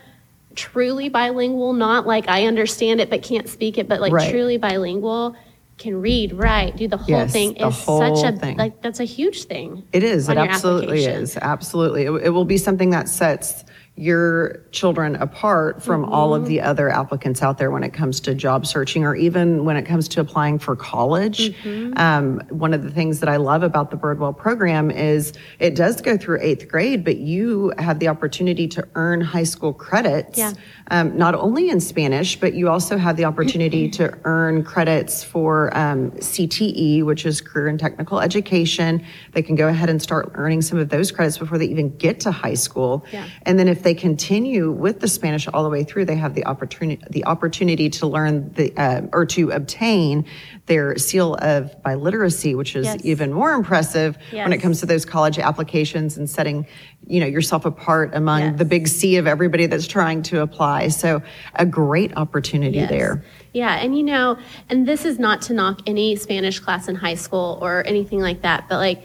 truly 0.59 1.09
bilingual, 1.09 1.73
not 1.73 2.07
like 2.07 2.29
I 2.29 2.47
understand 2.47 3.01
it 3.01 3.09
but 3.09 3.23
can't 3.23 3.49
speak 3.49 3.79
it, 3.79 3.89
but 3.89 4.01
like 4.01 4.13
Right. 4.13 4.31
truly 4.31 4.59
bilingual, 4.59 5.37
can 5.79 6.01
read, 6.01 6.33
write, 6.33 6.77
do 6.77 6.89
the 6.89 6.97
whole 6.97 7.09
Yes, 7.09 7.33
thing 7.33 7.55
the 7.55 7.69
is 7.69 7.85
whole 7.85 8.17
such 8.17 8.35
a 8.35 8.37
thing. 8.37 8.57
like 8.57 8.83
that's 8.83 8.99
a 8.99 9.05
huge 9.05 9.45
thing. 9.45 9.85
It 9.93 10.03
is. 10.03 10.29
It 10.29 10.37
absolutely 10.37 11.05
is. 11.05 11.37
Absolutely. 11.37 12.03
It, 12.07 12.11
it 12.27 12.31
will 12.31 12.45
be 12.45 12.59
something 12.59 12.91
that 12.91 13.09
sets 13.09 13.65
your 13.99 14.65
children 14.71 15.17
apart 15.17 15.83
from 15.83 16.05
all 16.05 16.29
Mm-hmm. 16.29 16.43
of 16.43 16.49
the 16.49 16.61
other 16.61 16.91
applicants 16.91 17.43
out 17.43 17.57
there 17.59 17.71
when 17.71 17.83
it 17.83 17.93
comes 17.95 18.21
to 18.21 18.35
job 18.35 18.67
searching 18.67 19.05
or 19.05 19.17
even 19.17 19.65
when 19.65 19.77
it 19.77 19.85
comes 19.85 20.09
to 20.09 20.21
applying 20.21 20.59
for 20.59 20.77
college. 20.77 21.55
Mm-hmm. 21.63 21.97
Um, 21.97 22.41
one 22.51 22.75
of 22.75 22.83
the 22.83 22.91
things 22.91 23.21
that 23.21 23.31
I 23.31 23.37
love 23.37 23.63
about 23.63 23.91
the 23.91 23.97
Birdwell 23.97 24.37
program 24.37 24.91
is 24.91 25.33
it 25.59 25.75
does 25.75 26.03
go 26.03 26.19
through 26.19 26.41
eighth 26.43 26.69
grade, 26.69 27.03
but 27.03 27.17
you 27.17 27.73
have 27.79 27.99
the 27.99 28.09
opportunity 28.09 28.69
to 28.69 28.87
earn 28.95 29.23
high 29.23 29.45
school 29.45 29.73
credits. 29.73 30.37
Yeah. 30.37 30.53
Um, 30.91 31.17
not 31.17 31.35
only 31.35 31.71
in 31.71 31.81
Spanish, 31.81 32.39
but 32.39 32.53
you 32.55 32.69
also 32.69 32.99
have 32.99 33.17
the 33.17 33.25
opportunity 33.25 33.89
to 33.99 34.17
earn 34.25 34.65
credits 34.65 35.25
for 35.25 35.75
um, 35.77 36.11
CTE, 36.13 37.05
which 37.05 37.25
is 37.25 37.41
Career 37.41 37.69
and 37.69 37.81
Technical 37.81 38.21
Education. 38.21 39.05
They 39.33 39.43
can 39.43 39.55
go 39.55 39.69
ahead 39.69 39.89
and 39.89 40.01
start 40.01 40.31
earning 40.35 40.61
some 40.63 40.79
of 40.79 40.91
those 40.91 41.11
credits 41.11 41.39
before 41.39 41.57
they 41.59 41.67
even 41.67 41.97
get 41.97 42.21
to 42.21 42.31
high 42.31 42.55
school. 42.55 43.05
Yeah. 43.13 43.27
And 43.43 43.59
then 43.59 43.69
if 43.69 43.83
they 43.89 43.95
continue 43.95 44.71
with 44.71 45.01
the 45.01 45.09
Spanish 45.09 45.49
all 45.49 45.63
the 45.63 45.71
way 45.71 45.83
through, 45.83 46.05
they 46.05 46.15
have 46.15 46.35
the 46.35 46.45
opportunity 46.45 47.03
the 47.09 47.25
opportunity 47.25 47.89
to 47.89 48.07
learn 48.07 48.53
the 48.53 48.71
uh, 48.77 49.01
or 49.15 49.25
to 49.25 49.49
obtain 49.51 50.27
their 50.67 50.99
seal 50.99 51.37
of 51.37 51.75
biliteracy, 51.87 52.55
which 52.55 52.77
is 52.77 52.85
Yes. 52.85 53.01
even 53.03 53.33
more 53.33 53.53
impressive 53.55 54.19
when 54.31 54.53
it 54.53 54.59
comes 54.59 54.81
to 54.81 54.87
those 54.87 55.07
college 55.07 55.39
applications 55.39 56.19
and 56.19 56.29
setting 56.29 56.67
you 57.07 57.19
know 57.19 57.27
yourself 57.27 57.65
apart 57.65 58.11
among 58.13 58.41
Yes. 58.43 58.59
the 58.59 58.67
big 58.67 58.89
sea 58.89 59.17
of 59.17 59.27
everybody 59.27 59.65
that's 59.65 59.87
trying 59.87 60.23
to 60.25 60.43
apply. 60.43 60.89
So 60.89 61.23
a 61.55 61.65
great 61.65 62.15
opportunity 62.15 62.77
Yes. 62.81 62.91
there. 62.91 63.25
Yeah, 63.55 63.75
and 63.83 63.97
you 63.97 64.03
know, 64.03 64.37
and 64.69 64.87
this 64.87 65.07
is 65.07 65.19
not 65.19 65.41
to 65.47 65.55
knock 65.55 65.81
any 65.87 66.15
Spanish 66.17 66.59
class 66.61 66.89
in 66.89 66.95
high 66.95 67.15
school 67.15 67.59
or 67.63 67.83
anything 67.87 68.21
like 68.21 68.43
that, 68.43 68.65
but 68.69 68.77
like 68.77 69.01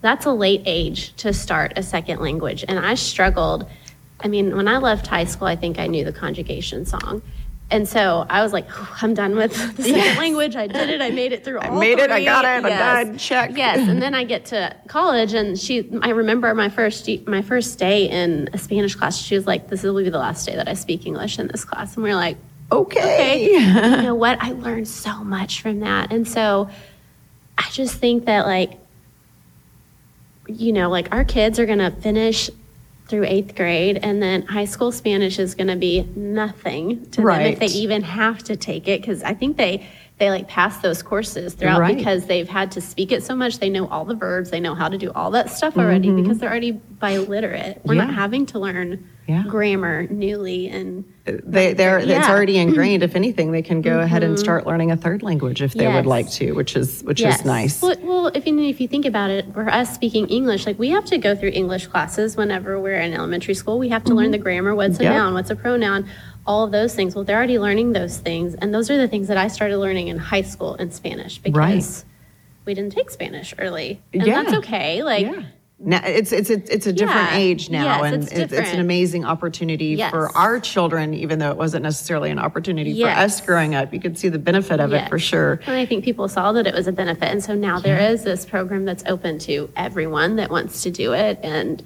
that's 0.00 0.26
a 0.26 0.32
late 0.32 0.62
age 0.64 1.12
to 1.16 1.32
start 1.32 1.72
a 1.76 1.82
second 1.82 2.20
language. 2.20 2.64
And 2.68 2.78
I 2.78 2.94
struggled. 2.94 3.66
I 4.24 4.28
mean, 4.28 4.56
when 4.56 4.68
I 4.68 4.78
left 4.78 5.06
high 5.06 5.24
school, 5.24 5.48
I 5.48 5.56
think 5.56 5.78
I 5.78 5.86
knew 5.86 6.04
the 6.04 6.12
conjugation 6.12 6.86
song. 6.86 7.22
And 7.70 7.88
so 7.88 8.26
I 8.28 8.42
was 8.42 8.52
like, 8.52 8.68
"Whew, 8.68 8.86
I'm 9.00 9.14
done 9.14 9.34
with 9.34 9.52
the 9.76 9.82
second 9.82 9.96
Yes. 9.96 10.18
language. 10.18 10.56
I 10.56 10.66
did 10.66 10.90
it. 10.90 11.00
I 11.00 11.10
made 11.10 11.32
it 11.32 11.42
through 11.42 11.58
all 11.58 11.78
made 11.80 11.98
it, 11.98 12.10
I 12.10 12.22
got 12.22 12.44
it, 12.44 12.48
I'm 12.48 12.62
done, 12.64 13.16
check. 13.18 13.52
Yes. 13.56 13.78
And 13.88 14.02
then 14.02 14.14
I 14.14 14.24
get 14.24 14.44
to 14.46 14.76
college 14.88 15.32
and 15.32 15.58
she, 15.58 15.88
I 16.02 16.10
remember 16.10 16.54
my 16.54 16.68
first, 16.68 17.08
my 17.26 17.40
first 17.40 17.78
day 17.78 18.10
in 18.10 18.50
a 18.52 18.58
Spanish 18.58 18.94
class, 18.94 19.16
she 19.18 19.34
was 19.36 19.46
like, 19.46 19.68
this 19.68 19.82
will 19.84 19.96
be 19.96 20.10
the 20.10 20.18
last 20.18 20.46
day 20.46 20.54
that 20.54 20.68
I 20.68 20.74
speak 20.74 21.06
English 21.06 21.38
in 21.38 21.46
this 21.48 21.64
class. 21.64 21.94
And 21.94 22.04
we 22.04 22.10
are 22.10 22.14
like, 22.16 22.36
Okay. 22.70 23.00
okay. 23.00 23.52
you 23.96 24.02
know 24.02 24.14
what? 24.14 24.42
I 24.42 24.52
learned 24.52 24.88
so 24.88 25.24
much 25.24 25.62
from 25.62 25.80
that. 25.80 26.12
And 26.12 26.28
so 26.28 26.68
I 27.56 27.68
just 27.70 27.94
think 27.96 28.26
that, 28.26 28.46
like, 28.46 28.72
you 30.46 30.72
know, 30.72 30.90
like 30.90 31.08
our 31.12 31.24
kids 31.24 31.58
are 31.58 31.66
going 31.66 31.78
to 31.78 31.90
finish 31.90 32.50
through 33.12 33.26
eighth 33.26 33.54
grade, 33.54 33.98
and 34.02 34.22
then 34.22 34.40
high 34.46 34.64
school 34.64 34.90
Spanish 34.90 35.38
is 35.38 35.54
going 35.54 35.66
to 35.66 35.76
be 35.76 36.00
nothing 36.16 37.04
to 37.10 37.18
them 37.18 37.26
Right. 37.26 37.52
if 37.52 37.58
they 37.58 37.66
even 37.66 38.00
have 38.00 38.42
to 38.44 38.56
take 38.56 38.88
it. 38.88 39.02
Because 39.02 39.22
I 39.22 39.34
think 39.34 39.58
they, 39.58 39.86
they 40.18 40.30
like 40.30 40.46
pass 40.46 40.78
those 40.78 41.02
courses 41.02 41.54
throughout 41.54 41.80
Right. 41.80 41.96
because 41.96 42.26
they've 42.26 42.48
had 42.48 42.70
to 42.72 42.80
speak 42.80 43.10
it 43.10 43.24
so 43.24 43.34
much. 43.34 43.58
They 43.58 43.70
know 43.70 43.88
all 43.88 44.04
the 44.04 44.14
verbs, 44.14 44.50
they 44.50 44.60
know 44.60 44.74
how 44.74 44.88
to 44.88 44.96
do 44.98 45.10
all 45.14 45.30
that 45.32 45.50
stuff 45.50 45.76
already 45.76 46.08
mm-hmm. 46.08 46.22
because 46.22 46.38
they're 46.38 46.50
already 46.50 46.72
biliterate. 47.00 47.80
We're 47.84 47.94
not 47.94 48.08
Mm-hmm. 48.08 48.16
Having 48.18 48.46
to 48.46 48.58
learn 48.58 49.08
Yeah. 49.26 49.44
grammar 49.48 50.06
newly 50.10 50.68
and 50.68 51.04
uh, 51.26 51.32
They, 51.44 51.72
they're, 51.72 51.98
it's 51.98 52.28
already 52.28 52.58
ingrained. 52.58 53.02
If 53.02 53.16
anything, 53.16 53.52
they 53.52 53.62
can 53.62 53.80
go 53.80 54.00
ahead 54.00 54.22
and 54.22 54.34
mm-hmm. 54.34 54.40
start 54.42 54.66
learning 54.66 54.90
a 54.90 54.96
third 54.96 55.22
language 55.22 55.62
if 55.62 55.72
they 55.74 55.88
would 55.88 56.06
like 56.06 56.30
to, 56.32 56.52
which 56.52 56.76
is 56.76 57.02
which 57.02 57.20
Yes. 57.20 57.40
is 57.40 57.44
nice. 57.46 57.80
Well, 57.82 57.96
well, 58.02 58.26
if 58.34 58.46
you 58.46 58.58
if 58.60 58.80
you 58.80 58.88
think 58.88 59.06
about 59.06 59.30
it, 59.30 59.52
for 59.54 59.68
us 59.68 59.92
speaking 59.94 60.26
English, 60.28 60.66
like 60.66 60.78
we 60.78 60.90
have 60.90 61.04
to 61.06 61.18
go 61.18 61.34
through 61.34 61.50
English 61.54 61.86
classes 61.86 62.36
whenever 62.36 62.78
we're 62.80 63.00
in 63.00 63.12
elementary 63.12 63.54
school. 63.54 63.78
We 63.78 63.88
have 63.88 64.04
to 64.04 64.14
learn 64.14 64.26
mm-hmm. 64.26 64.32
the 64.32 64.38
grammar. 64.38 64.74
What's 64.74 65.00
a 65.00 65.04
Yep. 65.04 65.14
noun? 65.14 65.34
What's 65.34 65.50
a 65.50 65.56
pronoun? 65.56 66.08
All 66.46 66.64
of 66.64 66.72
those 66.72 66.94
things. 66.94 67.14
Well, 67.14 67.24
they're 67.24 67.36
already 67.36 67.58
learning 67.58 67.92
those 67.92 68.18
things, 68.18 68.54
and 68.54 68.74
those 68.74 68.90
are 68.90 68.96
the 68.96 69.08
things 69.08 69.28
that 69.28 69.36
I 69.36 69.48
started 69.48 69.78
learning 69.78 70.08
in 70.08 70.18
high 70.18 70.42
school 70.42 70.74
in 70.74 70.90
Spanish 70.90 71.38
because 71.38 72.04
we 72.64 72.74
didn't 72.74 72.92
take 72.92 73.10
Spanish 73.10 73.54
early, 73.58 74.00
and 74.12 74.26
Yeah. 74.26 74.42
that's 74.42 74.54
okay. 74.58 75.02
Like. 75.02 75.26
yeah. 75.26 75.42
Now 75.84 76.00
it's 76.04 76.30
it's 76.30 76.48
a, 76.48 76.62
it's 76.72 76.86
a 76.86 76.92
different 76.92 77.30
Yeah. 77.32 77.36
age 77.38 77.68
now, 77.68 77.84
Yes, 77.84 78.04
and 78.12 78.22
it's 78.22 78.32
it's, 78.32 78.52
it's 78.52 78.72
an 78.72 78.78
amazing 78.78 79.24
opportunity 79.24 79.86
Yes. 79.86 80.12
for 80.12 80.30
our 80.36 80.60
children, 80.60 81.12
even 81.12 81.40
though 81.40 81.50
it 81.50 81.56
wasn't 81.56 81.82
necessarily 81.82 82.30
an 82.30 82.38
opportunity 82.38 83.00
for 83.02 83.08
us 83.08 83.40
growing 83.40 83.74
up. 83.74 83.92
You 83.92 83.98
could 83.98 84.16
see 84.16 84.28
the 84.28 84.38
benefit 84.38 84.78
of 84.78 84.92
it 84.92 85.08
for 85.08 85.18
sure. 85.18 85.58
And 85.66 85.74
I 85.74 85.84
think 85.84 86.04
people 86.04 86.28
saw 86.28 86.52
that 86.52 86.68
it 86.68 86.74
was 86.74 86.86
a 86.86 86.92
benefit. 86.92 87.24
And 87.24 87.42
so 87.42 87.56
now 87.56 87.80
there 87.80 87.98
is 87.98 88.22
this 88.22 88.46
program 88.46 88.84
that's 88.84 89.02
open 89.08 89.40
to 89.40 89.70
everyone 89.74 90.36
that 90.36 90.52
wants 90.52 90.84
to 90.84 90.90
do 90.92 91.14
it. 91.14 91.40
And 91.42 91.82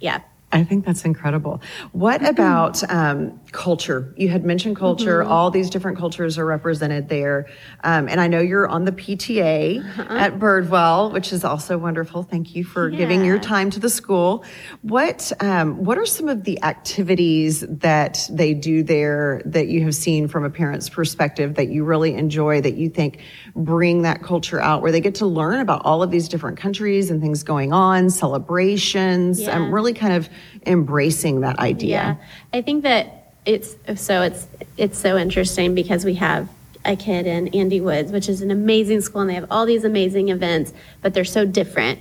yeah, 0.00 0.20
I 0.54 0.62
think 0.62 0.86
that's 0.86 1.04
incredible. 1.04 1.60
What 1.92 2.26
about 2.26 2.88
um, 2.88 3.40
culture? 3.50 4.14
You 4.16 4.28
had 4.28 4.44
mentioned 4.44 4.76
culture. 4.76 5.20
Mm-hmm. 5.22 5.32
All 5.32 5.50
these 5.50 5.68
different 5.68 5.98
cultures 5.98 6.38
are 6.38 6.46
represented 6.46 7.08
there. 7.08 7.46
Um, 7.82 8.08
and 8.08 8.20
I 8.20 8.28
know 8.28 8.40
you're 8.40 8.68
on 8.68 8.84
the 8.84 8.92
PTA 8.92 9.80
Uh-huh. 9.80 10.14
at 10.16 10.38
Birdwell, 10.38 11.12
which 11.12 11.32
is 11.32 11.44
also 11.44 11.76
wonderful. 11.76 12.22
Thank 12.22 12.54
you 12.54 12.62
for 12.64 12.88
giving 12.88 13.24
your 13.24 13.38
time 13.40 13.68
to 13.70 13.80
the 13.80 13.90
school. 13.90 14.44
What 14.82 15.32
um, 15.40 15.84
What 15.84 15.98
are 15.98 16.06
some 16.06 16.28
of 16.28 16.44
the 16.44 16.62
activities 16.62 17.64
that 17.68 18.26
they 18.30 18.54
do 18.54 18.82
there 18.84 19.42
that 19.44 19.66
you 19.68 19.82
have 19.82 19.94
seen 19.94 20.28
from 20.28 20.44
a 20.44 20.50
parent's 20.50 20.88
perspective 20.88 21.56
that 21.56 21.68
you 21.68 21.82
really 21.84 22.14
enjoy, 22.14 22.60
that 22.60 22.76
you 22.76 22.88
think 22.88 23.18
bring 23.56 24.02
that 24.02 24.22
culture 24.22 24.60
out, 24.60 24.82
where 24.82 24.92
they 24.92 25.00
get 25.00 25.16
to 25.16 25.26
learn 25.26 25.58
about 25.60 25.82
all 25.84 26.02
of 26.02 26.10
these 26.12 26.28
different 26.28 26.56
countries 26.58 27.10
and 27.10 27.20
things 27.20 27.42
going 27.42 27.72
on, 27.72 28.08
celebrations, 28.10 29.40
Yeah. 29.40 29.68
really 29.70 29.92
kind 29.94 30.12
of 30.12 30.28
embracing 30.66 31.40
that 31.40 31.58
idea. 31.58 31.88
Yeah, 31.88 32.16
I 32.52 32.62
think 32.62 32.82
that 32.82 33.32
it's 33.46 33.76
so 33.96 34.22
it's 34.22 34.46
it's 34.76 34.98
so 34.98 35.16
interesting 35.16 35.74
because 35.74 36.04
we 36.04 36.14
have 36.14 36.48
a 36.84 36.96
kid 36.96 37.26
in 37.26 37.48
Andy 37.48 37.80
Woods, 37.80 38.12
which 38.12 38.28
is 38.28 38.42
an 38.42 38.50
amazing 38.50 39.00
school, 39.00 39.22
and 39.22 39.30
they 39.30 39.34
have 39.34 39.46
all 39.50 39.66
these 39.66 39.84
amazing 39.84 40.28
events, 40.28 40.72
but 41.00 41.14
they're 41.14 41.24
so 41.24 41.44
different. 41.44 41.98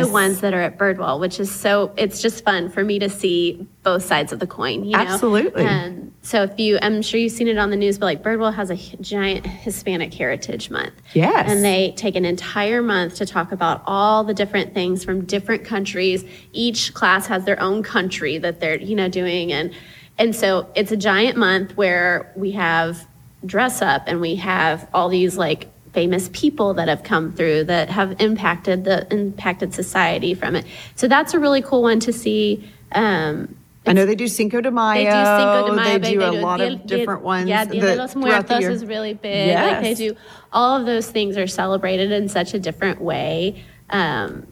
To 0.00 0.06
the 0.06 0.12
ones 0.12 0.40
that 0.40 0.54
are 0.54 0.60
at 0.62 0.78
Birdwell, 0.78 1.20
which 1.20 1.38
is 1.38 1.50
so 1.50 1.92
it's 1.96 2.22
just 2.22 2.44
fun 2.44 2.70
for 2.70 2.82
me 2.82 2.98
to 2.98 3.08
see 3.08 3.66
both 3.82 4.04
sides 4.04 4.32
of 4.32 4.38
the 4.38 4.46
coin. 4.46 4.84
You 4.84 4.92
know? 4.92 4.98
Absolutely. 4.98 5.64
And 5.64 6.12
so 6.22 6.42
if 6.42 6.58
you, 6.58 6.78
I'm 6.80 7.02
sure 7.02 7.20
you've 7.20 7.32
seen 7.32 7.48
it 7.48 7.58
on 7.58 7.70
the 7.70 7.76
news, 7.76 7.98
but 7.98 8.06
like 8.06 8.22
Birdwell 8.22 8.54
has 8.54 8.70
a 8.70 8.76
giant 8.76 9.46
Hispanic 9.46 10.12
Heritage 10.14 10.70
Month. 10.70 10.94
Yes. 11.14 11.50
And 11.50 11.64
they 11.64 11.92
take 11.92 12.16
an 12.16 12.24
entire 12.24 12.82
month 12.82 13.16
to 13.16 13.26
talk 13.26 13.52
about 13.52 13.82
all 13.86 14.24
the 14.24 14.34
different 14.34 14.74
things 14.74 15.04
from 15.04 15.24
different 15.24 15.64
countries. 15.64 16.24
Each 16.52 16.94
class 16.94 17.26
has 17.26 17.44
their 17.44 17.60
own 17.60 17.82
country 17.82 18.38
that 18.38 18.60
they're 18.60 18.78
you 18.78 18.96
know 18.96 19.08
doing, 19.08 19.52
and 19.52 19.74
and 20.18 20.34
so 20.34 20.70
it's 20.74 20.92
a 20.92 20.96
giant 20.96 21.36
month 21.36 21.76
where 21.76 22.32
we 22.36 22.52
have 22.52 23.06
dress 23.46 23.80
up 23.80 24.04
and 24.06 24.20
we 24.20 24.36
have 24.36 24.88
all 24.92 25.08
these 25.08 25.36
like 25.36 25.68
famous 25.92 26.30
people 26.32 26.74
that 26.74 26.88
have 26.88 27.02
come 27.02 27.32
through 27.32 27.64
that 27.64 27.88
have 27.90 28.20
impacted 28.20 28.84
the 28.84 29.12
impacted 29.12 29.74
society 29.74 30.34
from 30.34 30.54
it. 30.56 30.64
So 30.94 31.08
that's 31.08 31.34
a 31.34 31.38
really 31.40 31.62
cool 31.62 31.82
one 31.82 32.00
to 32.00 32.12
see. 32.12 32.68
Um, 32.92 33.56
I 33.86 33.92
know 33.94 34.04
they 34.06 34.14
do 34.14 34.28
Cinco 34.28 34.60
de 34.60 34.70
Mayo. 34.70 34.94
they 34.98 35.04
do 35.04 35.10
Cinco 35.10 35.66
de 35.68 35.72
Mayo. 35.74 35.98
They 35.98 36.12
do 36.12 36.22
a 36.22 36.32
lot 36.40 36.58
Dia- 36.58 36.72
of 36.74 36.86
different 36.86 37.20
Dia- 37.22 37.26
ones. 37.26 37.48
Yeah, 37.48 37.64
Dia 37.64 37.80
de 37.80 37.96
los 37.96 38.14
Muertos 38.14 38.62
is 38.64 38.84
really 38.84 39.14
big. 39.14 39.54
Like 39.54 39.82
they 39.82 39.94
do 39.94 40.16
all 40.52 40.78
of 40.78 40.86
those 40.86 41.10
things 41.10 41.36
are 41.36 41.46
celebrated 41.46 42.12
in 42.12 42.28
such 42.28 42.54
a 42.54 42.58
different 42.58 43.00
way. 43.00 43.64
Um, 43.88 44.46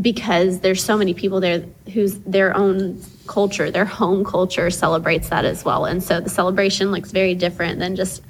because 0.00 0.60
there's 0.60 0.82
so 0.82 0.96
many 0.96 1.12
people 1.12 1.40
there 1.40 1.64
whose 1.92 2.18
their 2.20 2.56
own 2.56 3.00
culture, 3.26 3.70
their 3.70 3.84
home 3.84 4.24
culture 4.24 4.70
celebrates 4.70 5.28
that 5.28 5.44
as 5.44 5.64
well. 5.64 5.84
And 5.84 6.02
so 6.02 6.18
the 6.20 6.30
celebration 6.30 6.90
looks 6.90 7.10
very 7.12 7.34
different 7.34 7.78
than 7.78 7.94
just 7.94 8.22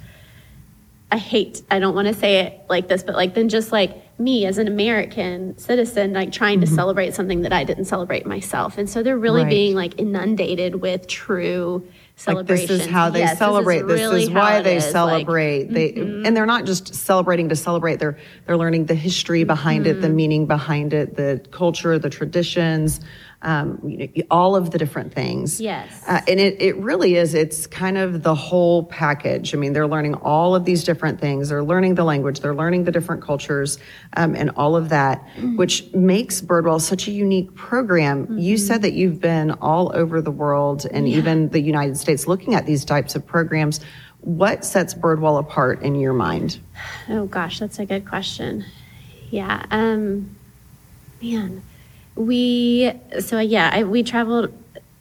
I 1.13 1.19
hate, 1.19 1.61
I 1.71 1.79
don't 1.79 1.95
want 1.95 2.09
to 2.09 2.15
say 2.15 2.39
it 2.41 2.63
like 2.71 2.89
this, 2.89 3.03
but 3.03 3.15
like 3.15 3.35
then 3.35 3.51
just 3.51 3.71
like 3.71 4.19
me 4.19 4.47
as 4.47 4.57
an 4.57 4.67
American 4.67 5.57
citizen, 5.59 6.15
like 6.15 6.33
trying 6.33 6.61
to 6.63 6.67
celebrate 6.67 7.13
something 7.13 7.43
that 7.43 7.53
I 7.53 7.65
didn't 7.65 7.85
celebrate 7.85 8.25
myself. 8.25 8.79
And 8.79 8.89
so 8.89 9.03
they're 9.03 9.19
really 9.19 9.43
Mm-hmm. 9.43 9.45
Right. 9.45 9.51
being 9.51 9.75
like 9.77 10.01
inundated 10.01 10.77
with 10.77 11.07
true 11.09 11.87
like 12.27 12.47
this 12.47 12.61
celebrations. 12.67 12.81
is 12.83 12.87
how 12.87 13.11
they 13.11 13.19
Yes, 13.21 13.39
celebrate 13.39 13.83
this 13.83 14.01
is, 14.01 14.11
really 14.11 14.27
how 14.29 14.41
why 14.41 14.59
it 14.59 14.63
they 14.65 14.77
is. 14.77 14.85
Like, 14.85 14.93
celebrate 14.93 15.65
they 15.65 15.93
and 15.93 16.35
they're 16.37 16.47
not 16.47 16.65
just 16.65 16.95
celebrating 16.95 17.49
to 17.51 17.57
celebrate 17.57 17.97
they're 17.99 18.17
they're 18.47 18.57
learning 18.57 18.87
the 18.87 18.95
history 18.95 19.45
behind 19.45 19.87
it 19.87 20.01
the 20.01 20.07
Mm-hmm. 20.07 20.17
meaning 20.17 20.47
behind 20.47 20.93
it 20.95 21.17
the 21.17 21.43
culture 21.51 21.99
the 21.99 22.11
traditions 22.11 23.01
um, 23.43 23.81
you 23.85 23.99
know, 23.99 24.23
all 24.31 24.57
of 24.57 24.71
the 24.71 24.79
different 24.79 25.13
things. 25.13 25.61
Yes. 25.61 26.03
uh, 26.07 26.21
and 26.27 26.41
it, 26.41 26.61
it 26.63 26.77
really 26.77 27.17
is 27.17 27.35
it's 27.35 27.67
kind 27.67 27.99
of 27.99 28.23
the 28.23 28.35
whole 28.35 28.85
package. 28.85 29.55
I 29.55 29.59
mean 29.59 29.73
they're 29.73 29.87
learning 29.89 30.15
all 30.15 30.55
of 30.55 30.65
these 30.65 30.85
different 30.85 31.21
things. 31.21 31.49
They're 31.49 31.65
learning 31.65 31.97
the 31.97 32.05
language. 32.05 32.41
They're 32.41 32.55
learning 32.55 32.85
the 32.85 32.93
different 32.93 33.23
cultures 33.23 33.79
um, 34.17 34.35
and 34.35 34.51
all 34.51 34.77
of 34.77 34.89
that 34.91 35.23
which 35.57 35.93
makes 35.93 36.41
birdwell 36.41 36.81
such 36.81 37.09
a 37.09 37.11
unique 37.11 37.55
program. 37.55 38.39
You 38.39 38.57
said 38.57 38.83
that 38.83 38.93
you've 38.93 39.21
been 39.21 39.51
all 39.53 39.95
over 39.95 40.21
the 40.23 40.31
world 40.31 40.87
and 40.91 41.09
even 41.09 41.49
the 41.49 41.61
united 41.61 41.97
states 41.97 42.27
looking 42.27 42.55
at 42.55 42.67
these 42.67 42.85
types 42.85 43.15
of 43.15 43.27
programs. 43.27 43.81
What 44.21 44.65
sets 44.65 44.95
birdwell 44.95 45.41
apart 45.41 45.83
in 45.83 45.97
your 45.97 46.13
mind? 46.13 46.61
Oh 47.09 47.27
gosh, 47.27 47.59
that's 47.59 47.79
a 47.79 47.87
good 47.87 48.07
question. 48.07 48.65
Yeah. 49.31 49.67
Um, 49.71 50.37
man, 51.21 51.63
we 52.15 52.93
so 53.21 53.39
yeah, 53.39 53.71
I, 53.73 53.85
we 53.85 54.03
traveled. 54.03 54.53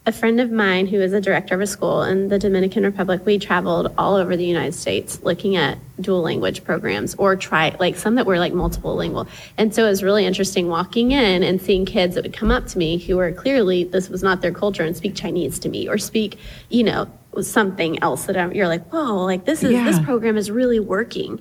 A 0.07 0.11
friend 0.11 0.41
of 0.41 0.51
mine 0.51 0.87
who 0.87 0.99
is 0.99 1.13
a 1.13 1.21
director 1.21 1.53
of 1.53 1.61
a 1.61 1.67
school 1.67 2.01
in 2.01 2.29
the 2.29 2.39
Dominican 2.39 2.83
Republic, 2.83 3.23
we 3.23 3.37
traveled 3.37 3.93
all 3.99 4.15
over 4.15 4.35
the 4.35 4.43
United 4.43 4.73
States 4.73 5.21
looking 5.21 5.55
at 5.55 5.77
dual 6.01 6.23
language 6.23 6.63
programs 6.63 7.13
or 7.15 7.35
try 7.35 7.75
like 7.79 7.95
some 7.95 8.15
that 8.15 8.25
were 8.25 8.39
like 8.39 8.51
multiple 8.51 8.95
lingual. 8.95 9.27
And 9.59 9.75
so 9.75 9.85
it 9.85 9.89
was 9.89 10.01
really 10.01 10.25
interesting 10.25 10.69
walking 10.69 11.11
in 11.11 11.43
and 11.43 11.61
seeing 11.61 11.85
kids 11.85 12.15
that 12.15 12.23
would 12.23 12.33
come 12.33 12.49
up 12.49 12.65
to 12.69 12.79
me 12.79 12.97
who 12.97 13.17
were 13.17 13.31
clearly 13.31 13.83
this 13.83 14.09
was 14.09 14.23
not 14.23 14.41
their 14.41 14.51
culture 14.51 14.83
and 14.83 14.97
speak 14.97 15.13
Chinese 15.13 15.59
to 15.59 15.69
me 15.69 15.87
or 15.87 15.99
speak, 15.99 16.39
you 16.69 16.83
know, 16.83 17.07
something 17.39 18.01
else 18.01 18.25
that 18.25 18.35
I'm, 18.35 18.53
you're 18.53 18.67
like, 18.67 18.89
whoa, 18.89 19.23
like 19.23 19.45
this 19.45 19.63
is 19.63 19.71
this 19.71 19.99
program 19.99 20.35
is 20.35 20.49
really 20.49 20.79
working. 20.79 21.39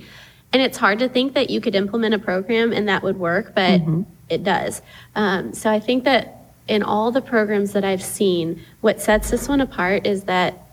And 0.53 0.61
it's 0.61 0.77
hard 0.77 0.99
to 0.99 1.09
think 1.09 1.33
that 1.33 1.49
you 1.49 1.62
could 1.62 1.75
implement 1.75 2.12
a 2.12 2.19
program 2.19 2.75
and 2.75 2.89
that 2.91 3.03
would 3.03 3.19
work, 3.19 3.55
but 3.55 3.81
mm-hmm. 3.81 4.03
It 4.31 4.45
does. 4.45 4.81
Um, 5.15 5.53
so 5.53 5.71
I 5.71 5.81
think 5.81 6.05
that 6.05 6.37
in 6.69 6.83
all 6.83 7.11
the 7.11 7.21
programs 7.21 7.73
that 7.73 7.85
I've 7.85 8.03
seen, 8.03 8.63
what 8.81 9.01
sets 9.01 9.31
this 9.31 9.49
one 9.49 9.61
apart 9.61 10.07
is 10.07 10.25
that 10.25 10.67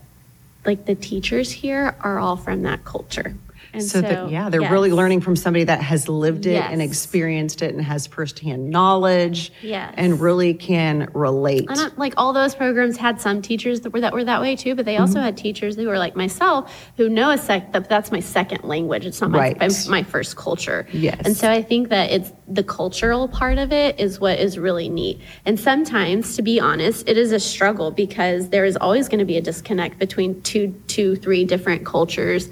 like 0.66 0.86
the 0.86 0.96
teachers 0.96 1.52
here 1.52 1.96
are 2.02 2.20
all 2.20 2.38
from 2.38 2.62
that 2.64 2.86
culture. 2.86 3.34
And 3.78 3.86
so, 3.86 4.02
that 4.02 4.30
yeah 4.32 4.50
they're 4.50 4.70
really 4.72 4.92
learning 4.92 5.22
from 5.22 5.36
somebody 5.36 5.64
that 5.66 5.82
has 5.82 6.10
lived 6.10 6.46
it 6.46 6.62
and 6.64 6.82
experienced 6.82 7.62
it 7.62 7.74
and 7.74 7.84
has 7.84 8.08
firsthand 8.08 8.70
knowledge 8.70 9.52
Yes. 9.62 9.94
and 9.98 10.20
really 10.20 10.54
can 10.54 11.10
relate 11.14 11.66
And 11.70 11.80
I- 11.80 11.90
like 11.98 12.14
all 12.18 12.34
those 12.34 12.56
programs 12.56 12.98
had 12.98 13.22
some 13.22 13.42
teachers 13.42 13.82
that 13.82 13.94
were 13.94 14.02
that 14.02 14.14
were 14.14 14.24
that 14.24 14.42
way 14.42 14.56
too, 14.56 14.76
but 14.76 14.86
they 14.86 14.94
Mm-hmm. 14.94 15.02
also 15.04 15.20
had 15.22 15.38
teachers 15.38 15.76
who 15.76 15.88
were 15.88 15.98
like 16.00 16.16
myself 16.16 16.74
who 16.98 17.08
know 17.10 17.30
a 17.32 17.38
sec 17.38 17.72
that 17.74 17.88
that's 17.90 18.12
my 18.12 18.20
second 18.20 18.64
language. 18.64 19.06
It's 19.06 19.22
not 19.22 19.32
my 19.32 19.38
Right. 19.40 19.60
my, 19.60 19.70
my 19.90 20.04
first 20.04 20.36
culture. 20.36 20.88
Yes. 20.92 21.22
And 21.26 21.36
so 21.38 21.50
I 21.52 21.62
think 21.62 21.90
that 21.90 22.10
it's 22.12 22.32
the 22.48 22.64
cultural 22.64 23.28
part 23.28 23.58
of 23.58 23.72
it 23.72 24.00
is 24.00 24.20
what 24.20 24.40
is 24.40 24.58
really 24.58 24.90
neat. 24.90 25.20
And 25.46 25.60
sometimes, 25.60 26.36
to 26.38 26.42
be 26.42 26.60
honest, 26.60 27.08
it 27.08 27.18
is 27.18 27.32
a 27.32 27.40
struggle 27.40 27.92
because 27.92 28.50
there 28.50 28.66
is 28.66 28.76
always 28.78 29.08
going 29.08 29.20
to 29.20 29.26
be 29.26 29.38
a 29.38 29.42
disconnect 29.42 30.00
between 30.00 30.42
two, 30.42 30.74
two, 30.88 31.16
three 31.18 31.44
different 31.46 31.86
cultures 31.86 32.50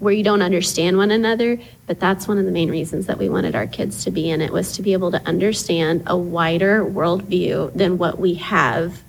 where 0.00 0.12
you 0.12 0.24
don't 0.24 0.42
understand 0.42 0.96
one 0.96 1.12
another. 1.12 1.58
But 1.86 2.00
that's 2.00 2.26
one 2.26 2.38
of 2.38 2.44
the 2.44 2.50
main 2.50 2.70
reasons 2.70 3.06
that 3.06 3.18
we 3.18 3.28
wanted 3.28 3.54
our 3.54 3.66
kids 3.66 4.04
to 4.04 4.10
be 4.10 4.28
in 4.30 4.40
it 4.40 4.52
was 4.52 4.72
to 4.72 4.82
be 4.82 4.92
able 4.92 5.12
to 5.12 5.22
understand 5.26 6.02
a 6.06 6.16
wider 6.16 6.84
worldview 6.84 7.72
than 7.74 7.98
what 7.98 8.18
we 8.18 8.34
have 8.34 9.02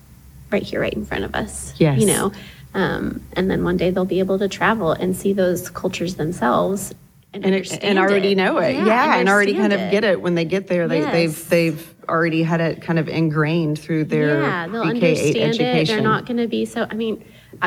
right 0.51 0.62
here, 0.63 0.82
right 0.82 0.93
in 0.93 1.06
front 1.06 1.23
of 1.23 1.34
us. 1.34 1.73
Yes. 1.77 1.99
You 1.99 2.08
know, 2.08 2.32
um, 2.73 3.21
and 3.34 3.49
then 3.49 3.63
one 3.63 3.77
day 3.77 3.89
they'll 3.89 4.06
be 4.06 4.19
able 4.19 4.38
to 4.39 4.47
travel 4.47 4.91
and 4.91 5.15
see 5.15 5.34
those 5.34 5.69
cultures 5.69 6.15
themselves. 6.15 6.93
And, 7.34 7.45
and, 7.45 7.56
it, 7.56 7.82
and 7.82 7.97
already 7.97 8.34
it. 8.34 8.36
know 8.36 8.58
it 8.58 8.75
yeah, 8.75 9.15
and 9.15 9.30
already 9.30 9.54
kind 9.54 9.71
of 9.71 9.80
get 9.89 10.04
it 10.04 10.21
when 10.21 10.36
they 10.36 10.43
get 10.43 10.67
there 10.67 10.89
they, 10.89 10.99
Yes. 10.99 11.13
they've 11.13 11.49
they've 11.49 11.95
already 12.10 12.43
had 12.43 12.60
it 12.60 12.82
kind 12.82 12.99
of 12.99 13.08
ingrained 13.08 13.80
through 13.80 14.04
their 14.04 14.41
yeah, 14.41 14.67
they'll 14.67 14.84
pre-K8 14.84 15.41
understand 15.41 15.62
it. 15.62 15.88
They're 15.88 16.01
not 16.01 16.25
going 16.25 16.36
to 16.38 16.47
be 16.49 16.65
so. 16.65 16.86
I 16.89 16.93
mean, 16.93 17.23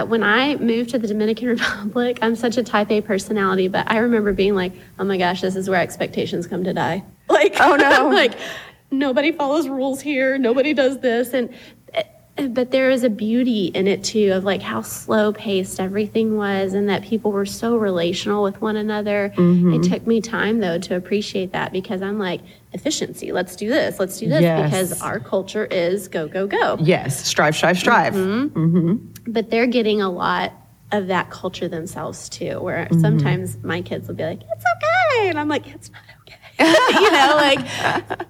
when 0.07 0.23
I 0.23 0.57
moved 0.57 0.91
to 0.91 0.99
the 0.99 1.07
Dominican 1.09 1.49
Republic, 1.59 2.19
I'm 2.23 2.37
such 2.37 2.57
a 2.57 2.63
Type 2.63 2.91
A 2.91 3.01
personality, 3.01 3.69
but 3.69 3.91
I 3.91 3.99
remember 3.99 4.33
being 4.33 4.55
like, 4.55 4.73
"Oh 4.99 5.05
my 5.05 5.17
gosh, 5.19 5.41
this 5.41 5.57
is 5.57 5.69
where 5.69 5.81
expectations 5.81 6.47
come 6.47 6.65
to 6.65 6.73
die." 6.73 7.05
Like, 7.29 7.57
Oh, 7.59 7.75
no. 7.77 8.09
like 8.15 8.35
nobody 8.91 9.33
follows 9.33 9.67
rules 9.69 10.01
here. 10.01 10.37
Nobody 10.39 10.75
does 10.75 10.99
this, 11.01 11.33
and 11.33 11.49
eh, 11.95 12.03
but 12.49 12.71
there 12.71 12.91
is 12.91 13.03
a 13.03 13.09
beauty 13.11 13.67
in 13.67 13.87
it 13.89 14.05
too 14.05 14.33
of 14.33 14.45
like 14.45 14.61
how 14.61 14.83
slow 14.83 15.33
paced 15.33 15.81
everything 15.81 16.37
was 16.37 16.75
and 16.75 16.89
that 16.91 17.03
people 17.03 17.33
were 17.33 17.47
so 17.47 17.77
relational 17.77 18.43
with 18.43 18.61
one 18.61 18.77
another. 18.77 19.33
Mm-hmm. 19.37 19.75
It 19.75 19.83
took 19.85 20.07
me 20.07 20.21
time 20.21 20.61
though 20.61 20.79
to 20.79 20.97
appreciate 20.97 21.53
that 21.53 21.73
because 21.73 22.03
I'm 22.03 22.19
like 22.19 22.41
efficiency. 22.73 23.33
Let's 23.33 23.57
do 23.57 23.69
this. 23.69 23.99
Let's 23.99 24.19
do 24.19 24.29
this 24.29 24.43
Yes. 24.43 24.71
because 24.71 25.01
our 25.01 25.19
culture 25.21 25.65
is 25.67 26.09
go 26.09 26.29
go 26.29 26.47
go. 26.47 26.77
yes 26.81 27.25
strive 27.25 27.57
strive 27.57 27.79
strive 27.79 28.15
Mm-hmm. 28.15 29.13
But 29.27 29.51
they're 29.51 29.67
getting 29.67 30.01
a 30.03 30.11
lot 30.11 30.53
of 30.93 31.07
that 31.09 31.31
culture 31.31 31.67
themselves 31.69 32.29
too 32.29 32.61
where 32.61 32.85
Mm-hmm. 32.87 33.01
sometimes 33.01 33.57
my 33.65 33.83
kids 33.83 34.07
will 34.07 34.15
be 34.15 34.25
like 34.25 34.41
it's 34.43 34.65
okay 34.77 35.29
and 35.31 35.39
I'm 35.39 35.49
like 35.49 35.67
it's 35.67 35.91
not. 35.91 36.03
you 36.61 37.11
know 37.11 37.33
like 37.37 37.59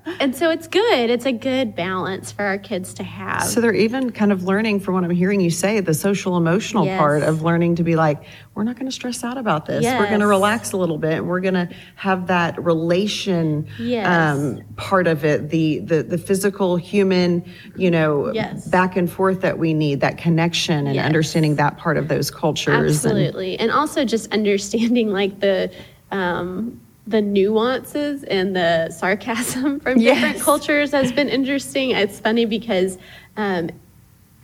and 0.20 0.34
so 0.34 0.50
it's 0.50 0.66
good. 0.66 1.10
It's 1.10 1.26
a 1.26 1.32
good 1.32 1.74
balance 1.74 2.32
for 2.32 2.42
our 2.44 2.58
kids 2.58 2.94
to 2.94 3.02
have. 3.04 3.44
so 3.44 3.60
they're 3.60 3.74
even 3.74 4.10
kind 4.12 4.32
of 4.32 4.44
learning 4.44 4.80
from 4.80 4.94
what 4.94 5.04
i'm 5.04 5.10
hearing 5.10 5.40
you 5.40 5.50
say 5.50 5.80
the 5.80 5.92
social 5.94 6.36
emotional 6.36 6.84
Yes. 6.86 6.98
part 6.98 7.22
of 7.22 7.42
learning 7.42 7.76
to 7.76 7.82
be 7.84 7.96
like 7.96 8.22
we're 8.54 8.62
not 8.64 8.76
going 8.76 8.86
to 8.86 8.92
stress 8.92 9.24
out 9.24 9.36
about 9.36 9.66
this 9.66 9.84
we're 9.84 10.06
going 10.08 10.20
to 10.20 10.26
relax 10.26 10.72
a 10.72 10.76
little 10.76 10.96
bit 10.98 11.14
and 11.18 11.28
we're 11.28 11.40
going 11.40 11.54
to 11.54 11.68
have 11.96 12.28
that 12.28 12.62
relation 12.62 13.66
Yes. 13.78 14.06
um, 14.06 14.62
part 14.76 15.06
of 15.06 15.24
it 15.24 15.50
the, 15.50 15.80
the 15.80 16.02
the 16.02 16.18
physical 16.18 16.76
human 16.76 17.44
you 17.76 17.90
know 17.90 18.32
Yes. 18.32 18.66
back 18.68 18.96
and 18.96 19.10
forth 19.10 19.40
that 19.42 19.58
we 19.58 19.74
need 19.74 20.00
that 20.00 20.16
connection 20.18 20.86
and 20.86 20.94
Yes. 20.94 21.04
understanding 21.04 21.56
that 21.56 21.76
part 21.76 21.96
of 21.98 22.08
those 22.08 22.30
cultures 22.30 22.74
and- 22.74 22.86
Absolutely. 23.18 23.58
And, 23.58 23.70
also 23.70 24.04
just 24.04 24.32
understanding 24.38 25.10
like 25.12 25.40
the 25.40 25.70
um, 26.12 26.80
the 27.06 27.20
nuances 27.20 28.24
and 28.24 28.56
the 28.56 28.90
sarcasm 28.90 29.80
from 29.80 29.98
different 29.98 30.40
cultures 30.40 30.92
has 30.92 31.12
been 31.12 31.28
interesting. 31.28 31.90
It's 31.90 32.18
funny 32.18 32.46
because 32.46 32.98
um, 33.36 33.70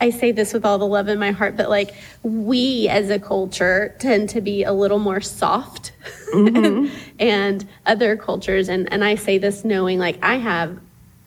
I 0.01 0.11
say 0.11 0.33
this 0.33 0.53
with 0.53 0.65
all 0.65 0.79
the 0.79 0.87
love 0.87 1.09
in 1.09 1.19
my 1.19 1.31
heart, 1.31 1.57
but 1.57 1.71
like 1.71 1.95
we 2.23 2.89
as 2.89 3.11
a 3.11 3.19
culture 3.19 3.95
tend 3.99 4.29
to 4.31 4.41
be 4.41 4.63
a 4.65 4.73
little 4.73 4.99
more 4.99 5.21
soft 5.21 5.93
Mm-hmm. 6.33 6.97
and 7.19 7.67
other 7.87 8.17
cultures 8.17 8.69
and, 8.69 8.91
and 8.93 9.05
I 9.05 9.17
say 9.17 9.39
this 9.39 9.65
knowing 9.65 9.99
like 9.99 10.17
I 10.23 10.37
have 10.37 10.79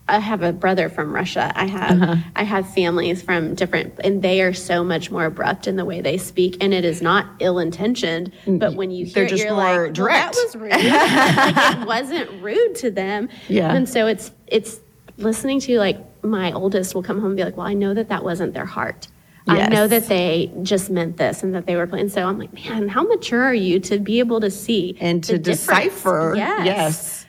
I 0.07 0.19
have 0.19 0.43
a 0.43 0.51
brother 0.51 0.89
from 0.89 1.13
Russia. 1.13 1.51
I 1.55 1.65
have 1.65 2.01
Uh-huh. 2.01 2.15
I 2.35 2.43
have 2.43 2.73
families 2.73 3.21
from 3.21 3.55
different, 3.55 3.93
and 4.03 4.21
they 4.21 4.41
are 4.41 4.53
so 4.53 4.83
much 4.83 5.09
more 5.09 5.25
abrupt 5.25 5.67
in 5.67 5.77
the 5.77 5.85
way 5.85 6.01
they 6.01 6.17
speak. 6.17 6.57
And 6.61 6.73
it 6.73 6.83
is 6.83 7.01
not 7.01 7.25
ill 7.39 7.57
intentioned, 7.59 8.31
but 8.45 8.75
when 8.75 8.91
you 8.91 9.05
hear 9.05 9.13
They're 9.13 9.23
it, 9.25 9.29
just 9.29 9.43
you're 9.45 9.53
more 9.55 9.85
like, 9.85 9.93
direct. 9.93 10.35
Well, 10.35 10.45
that 10.45 10.45
was 10.45 10.55
rude. 10.55 10.71
like, 11.55 11.77
it 11.77 11.87
wasn't 11.87 12.43
rude 12.43 12.75
to 12.75 12.91
them. 12.91 13.29
Yeah. 13.47 13.73
And 13.73 13.87
so 13.87 14.07
it's 14.07 14.31
it's 14.47 14.79
listening 15.17 15.59
to 15.61 15.77
like 15.79 15.97
my 16.23 16.51
oldest 16.51 16.95
will 16.95 17.03
come 17.03 17.17
home 17.19 17.31
and 17.31 17.37
be 17.37 17.43
like, 17.43 17.55
well, 17.57 17.67
I 17.67 17.73
know 17.73 17.93
that 17.93 18.09
that 18.09 18.23
wasn't 18.23 18.53
their 18.53 18.65
heart. 18.65 19.07
I 19.45 19.67
know 19.67 19.87
that 19.87 20.07
they 20.07 20.51
just 20.63 20.89
meant 20.89 21.17
this 21.17 21.43
and 21.43 21.53
that 21.53 21.65
they 21.65 21.75
were 21.75 21.85
playing. 21.85 22.07
So 22.09 22.25
I'm 22.25 22.39
like, 22.39 22.53
man, 22.53 22.87
how 22.87 23.03
mature 23.03 23.43
are 23.43 23.53
you 23.53 23.77
to 23.81 23.99
be 23.99 24.19
able 24.19 24.39
to 24.39 24.49
see 24.49 24.97
and 25.01 25.21
to 25.25 25.33
the 25.33 25.39
difference?" 25.39 25.83
decipher. 25.83 26.33
Yes. 26.35 26.65
yes. 26.65 27.25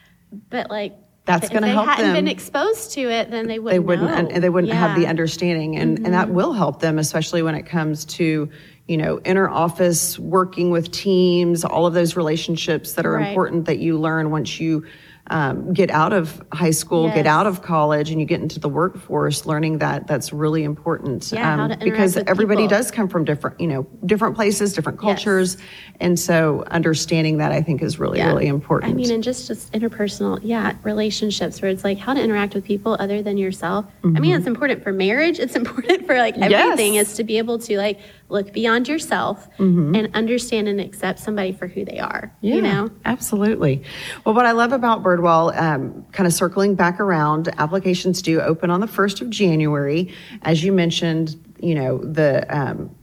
But 0.48 0.70
like, 0.70 0.94
That's 1.26 1.48
gonna 1.48 1.68
help 1.68 1.86
them. 1.86 1.92
If 1.92 1.96
they 1.98 2.04
hadn't 2.04 2.24
been 2.24 2.28
exposed 2.28 2.92
to 2.92 3.00
it, 3.10 3.30
then 3.30 3.46
they 3.46 3.58
wouldn't. 3.58 3.74
They 3.74 3.78
wouldn't 3.86 4.08
know. 4.10 4.34
and 4.34 4.44
they 4.44 4.50
wouldn't 4.50 4.72
have 4.72 4.94
the 4.94 5.02
Yeah. 5.02 5.06
Mm-hmm. 5.06 5.10
understanding 5.10 5.76
and, 5.76 5.98
and 6.04 6.12
that 6.14 6.28
will 6.30 6.52
help 6.52 6.80
them 6.80 6.98
especially 6.98 7.42
when 7.42 7.54
it 7.54 7.62
comes 7.64 8.04
to 8.04 8.50
you 8.86 8.96
know 8.98 9.20
inner 9.24 9.48
office 9.48 10.18
working 10.18 10.70
with 10.70 10.90
teams 10.90 11.64
all 11.64 11.86
of 11.86 11.94
those 11.94 12.14
relationships 12.16 12.92
that 12.94 13.06
are 13.06 13.14
Right. 13.14 13.28
important 13.28 13.64
that 13.66 13.78
you 13.78 13.98
learn 13.98 14.30
once 14.30 14.60
you 14.60 14.84
um, 15.28 15.72
get 15.72 15.90
out 15.90 16.12
of 16.12 16.42
high 16.52 16.70
school 16.70 17.08
get 17.08 17.26
out 17.26 17.46
of 17.46 17.62
college 17.62 18.10
and 18.10 18.20
you 18.20 18.26
get 18.26 18.40
into 18.42 18.60
the 18.60 18.68
workforce 18.68 19.46
learning 19.46 19.78
that 19.78 20.06
that's 20.06 20.32
really 20.34 20.64
important 20.64 21.32
um, 21.32 21.38
Yeah, 21.38 21.54
interact 21.64 21.82
because 21.84 22.16
everybody 22.18 22.64
people. 22.64 22.76
does 22.76 22.90
come 22.90 23.08
from 23.08 23.24
different 23.24 23.58
you 23.58 23.66
know 23.66 23.86
different 24.04 24.36
places 24.36 24.74
different 24.74 24.98
Yes. 25.02 25.02
cultures 25.02 25.56
and 25.98 26.18
so 26.20 26.64
understanding 26.70 27.38
that 27.38 27.52
i 27.52 27.62
think 27.62 27.82
is 27.82 27.98
really 27.98 28.18
Yeah. 28.18 28.28
really 28.28 28.46
important 28.48 28.92
I 28.92 28.94
mean, 28.94 29.10
and 29.10 29.22
just 29.24 29.46
just 29.48 29.72
interpersonal, 29.72 30.38
yeah, 30.42 30.74
relationships 30.82 31.60
where 31.62 31.70
it's 31.70 31.84
like 31.84 31.98
how 31.98 32.12
to 32.14 32.22
interact 32.22 32.54
with 32.54 32.64
people 32.64 32.96
other 33.00 33.22
than 33.22 33.36
yourself. 33.38 33.86
I 34.04 34.08
mean, 34.20 34.34
it's 34.36 34.46
important 34.46 34.82
for 34.82 34.92
marriage. 34.92 35.38
It's 35.38 35.56
important 35.62 36.06
for 36.06 36.16
like 36.18 36.36
everything. 36.36 36.92
Mm-hmm. 36.92 36.94
Yes. 36.94 37.08
Is 37.10 37.16
to 37.16 37.24
be 37.24 37.38
able 37.38 37.58
to 37.60 37.76
like 37.78 37.98
look 38.28 38.52
beyond 38.52 38.88
yourself 38.88 39.48
and 39.58 40.10
understand 40.14 40.66
and 40.68 40.80
accept 40.80 41.18
somebody 41.18 41.52
for 41.52 41.66
who 41.68 41.84
they 41.84 41.98
are. 41.98 42.34
Yeah, 42.40 42.54
You 42.56 42.62
know. 42.62 42.90
absolutely. 43.04 43.82
Well, 44.24 44.34
what 44.34 44.46
I 44.46 44.52
love 44.52 44.72
about 44.72 45.02
Birdwell, 45.02 45.56
um, 45.60 46.04
kind 46.12 46.26
of 46.26 46.32
circling 46.32 46.74
back 46.74 47.00
around, 47.00 47.48
applications 47.58 48.22
do 48.22 48.40
open 48.40 48.70
on 48.70 48.80
the 48.80 48.86
1st 48.86 49.20
of 49.20 49.30
January. 49.30 50.12
As 50.42 50.64
you 50.64 50.72
mentioned, 50.72 51.36
you 51.60 51.74
know, 51.74 51.98
the 51.98 52.44
um, 52.54 52.94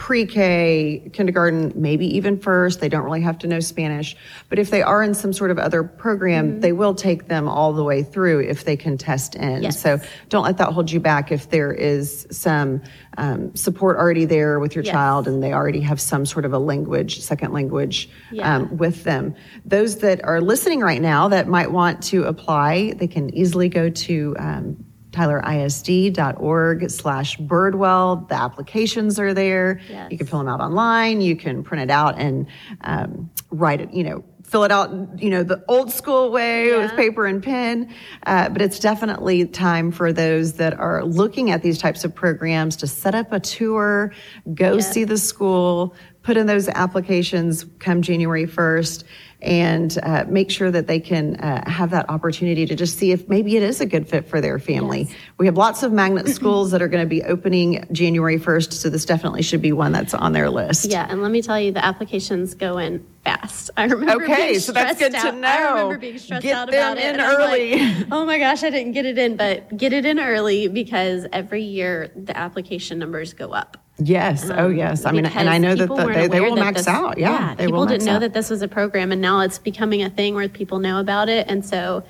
pre 0.00 0.24
K, 0.24 1.10
kindergarten, 1.12 1.72
maybe 1.76 2.06
even 2.16 2.38
first, 2.40 2.80
they 2.80 2.88
don't 2.88 3.04
really 3.04 3.20
have 3.20 3.38
to 3.40 3.46
know 3.46 3.60
Spanish. 3.60 4.16
But 4.48 4.58
if 4.58 4.70
they 4.70 4.80
are 4.80 5.02
in 5.02 5.12
some 5.12 5.34
sort 5.34 5.50
of 5.50 5.58
other 5.58 5.82
program, 5.84 6.60
they 6.60 6.72
will 6.72 6.94
take 6.94 7.28
them 7.28 7.46
all 7.46 7.74
the 7.74 7.84
way 7.84 8.02
through 8.02 8.40
if 8.40 8.64
they 8.64 8.78
can 8.78 8.96
test 8.96 9.34
in. 9.34 9.62
Yes. 9.62 9.78
So 9.78 10.00
don't 10.30 10.42
let 10.44 10.56
that 10.56 10.72
hold 10.72 10.90
you 10.90 11.00
back 11.00 11.30
if 11.30 11.50
there 11.50 11.70
is 11.70 12.26
some 12.30 12.80
um, 13.18 13.54
support 13.54 13.98
already 13.98 14.24
there 14.24 14.58
with 14.58 14.74
your 14.74 14.84
Yes. 14.84 14.92
child 14.92 15.28
and 15.28 15.42
they 15.42 15.52
already 15.52 15.80
have 15.82 16.00
some 16.00 16.24
sort 16.24 16.46
of 16.46 16.54
a 16.54 16.58
language, 16.58 17.20
second 17.20 17.52
language 17.52 18.08
Yeah. 18.32 18.56
um, 18.56 18.78
with 18.78 19.04
them. 19.04 19.34
Those 19.66 19.98
that 19.98 20.24
are 20.24 20.40
listening 20.40 20.80
right 20.80 21.02
now 21.02 21.28
that 21.28 21.46
might 21.46 21.70
want 21.70 22.02
to 22.04 22.24
apply, 22.24 22.94
they 22.96 23.06
can 23.06 23.32
easily 23.34 23.68
go 23.68 23.90
to 23.90 24.34
um, 24.38 24.82
tylerisd.org 25.12 26.90
slash 26.90 27.36
birdwell. 27.38 28.28
The 28.28 28.34
applications 28.34 29.18
are 29.18 29.34
there. 29.34 29.80
Yes. 29.88 30.10
You 30.10 30.18
can 30.18 30.26
fill 30.26 30.38
them 30.40 30.48
out 30.48 30.60
online. 30.60 31.20
You 31.20 31.36
can 31.36 31.62
print 31.62 31.82
it 31.84 31.90
out 31.90 32.18
and 32.18 32.46
um, 32.82 33.30
write 33.50 33.80
it, 33.80 33.92
you 33.92 34.04
know, 34.04 34.24
fill 34.44 34.64
it 34.64 34.72
out, 34.72 34.90
you 35.22 35.30
know, 35.30 35.44
the 35.44 35.64
old 35.68 35.92
school 35.92 36.32
way 36.32 36.76
with 36.76 36.90
paper 36.96 37.24
and 37.24 37.40
pen. 37.42 37.92
Uh, 38.26 38.48
but 38.48 38.60
it's 38.60 38.80
definitely 38.80 39.46
time 39.46 39.92
for 39.92 40.12
those 40.12 40.54
that 40.54 40.74
are 40.74 41.04
looking 41.04 41.52
at 41.52 41.62
these 41.62 41.78
types 41.78 42.04
of 42.04 42.12
programs 42.12 42.74
to 42.76 42.86
set 42.88 43.14
up 43.14 43.32
a 43.32 43.38
tour, 43.38 44.12
go 44.54 44.74
Yeah. 44.74 44.80
see 44.80 45.04
the 45.04 45.18
school, 45.18 45.94
put 46.22 46.36
in 46.36 46.46
those 46.46 46.68
applications 46.68 47.64
come 47.78 48.02
January 48.02 48.46
1st, 48.46 49.04
and 49.42 49.98
uh, 50.02 50.24
make 50.28 50.50
sure 50.50 50.70
that 50.70 50.86
they 50.86 51.00
can 51.00 51.36
uh, 51.36 51.68
have 51.68 51.90
that 51.90 52.08
opportunity 52.10 52.66
to 52.66 52.74
just 52.76 52.98
see 52.98 53.12
if 53.12 53.28
maybe 53.28 53.56
it 53.56 53.62
is 53.62 53.80
a 53.80 53.86
good 53.86 54.08
fit 54.08 54.28
for 54.28 54.40
their 54.40 54.58
family. 54.58 55.02
Yes. 55.02 55.14
We 55.38 55.46
have 55.46 55.56
lots 55.56 55.82
of 55.82 55.92
magnet 55.92 56.28
schools 56.34 56.70
that 56.72 56.82
are 56.82 56.88
going 56.88 57.02
to 57.04 57.08
be 57.08 57.22
opening 57.22 57.86
January 57.92 58.38
1st, 58.38 58.72
so 58.72 58.90
this 58.90 59.04
definitely 59.04 59.42
should 59.42 59.62
be 59.62 59.72
one 59.72 59.92
that's 59.92 60.14
on 60.14 60.32
their 60.32 60.50
list. 60.50 60.86
Yeah, 60.90 61.06
and 61.08 61.22
let 61.22 61.30
me 61.30 61.42
tell 61.42 61.58
you, 61.60 61.72
the 61.72 61.84
applications 61.84 62.54
go 62.54 62.78
in 62.78 63.06
fast. 63.24 63.70
I 63.76 63.84
remember 63.84 64.24
Okay, 64.24 64.48
being 64.48 64.60
so 64.60 64.72
that's 64.72 64.96
stressed 64.96 65.12
good 65.12 65.20
to 65.20 65.26
out. 65.28 65.44
I 65.44 65.68
remember 65.70 65.92
know. 65.94 65.98
being 66.00 66.18
stressed 66.18 66.42
Get 66.42 66.54
out 66.56 66.70
them 66.70 66.74
about 66.96 66.98
it. 66.98 67.14
in 67.14 67.20
I'm 67.20 67.38
like, 67.40 67.50
early. 67.50 68.06
oh 68.12 68.24
my 68.24 68.38
gosh, 68.38 68.62
I 68.62 68.70
didn't 68.70 68.92
get 68.92 69.06
it 69.06 69.18
in, 69.18 69.36
but 69.36 69.76
get 69.76 69.92
it 69.92 70.04
in 70.06 70.18
early 70.18 70.68
because 70.68 71.26
every 71.32 71.62
year 71.62 72.10
the 72.16 72.36
application 72.36 72.98
numbers 72.98 73.32
go 73.32 73.50
up. 73.52 73.76
Yes. 74.00 74.48
oh, 74.50 74.68
yes. 74.68 75.04
I 75.04 75.12
mean, 75.12 75.26
and 75.26 75.48
I 75.48 75.56
Um, 75.56 75.62
know 75.62 75.74
that 75.74 75.88
the, 75.88 76.06
they, 76.06 76.26
they 76.26 76.40
will 76.40 76.56
max 76.56 76.78
this- 76.80 76.88
out. 76.88 77.18
Yeah. 77.18 77.54
they 77.54 77.66
people 77.66 77.80
will 77.80 77.86
didn't 77.86 78.06
know 78.06 78.14
out. 78.14 78.20
that 78.20 78.32
this 78.34 78.50
was 78.50 78.62
a 78.62 78.68
program, 78.68 79.12
and 79.12 79.20
now 79.20 79.40
it's 79.40 79.58
becoming 79.58 80.02
a 80.02 80.10
thing 80.10 80.34
where 80.34 80.48
people 80.48 80.78
know 80.78 80.98
about 81.00 81.28
it, 81.28 81.46
and 81.48 81.64
so 81.64 82.02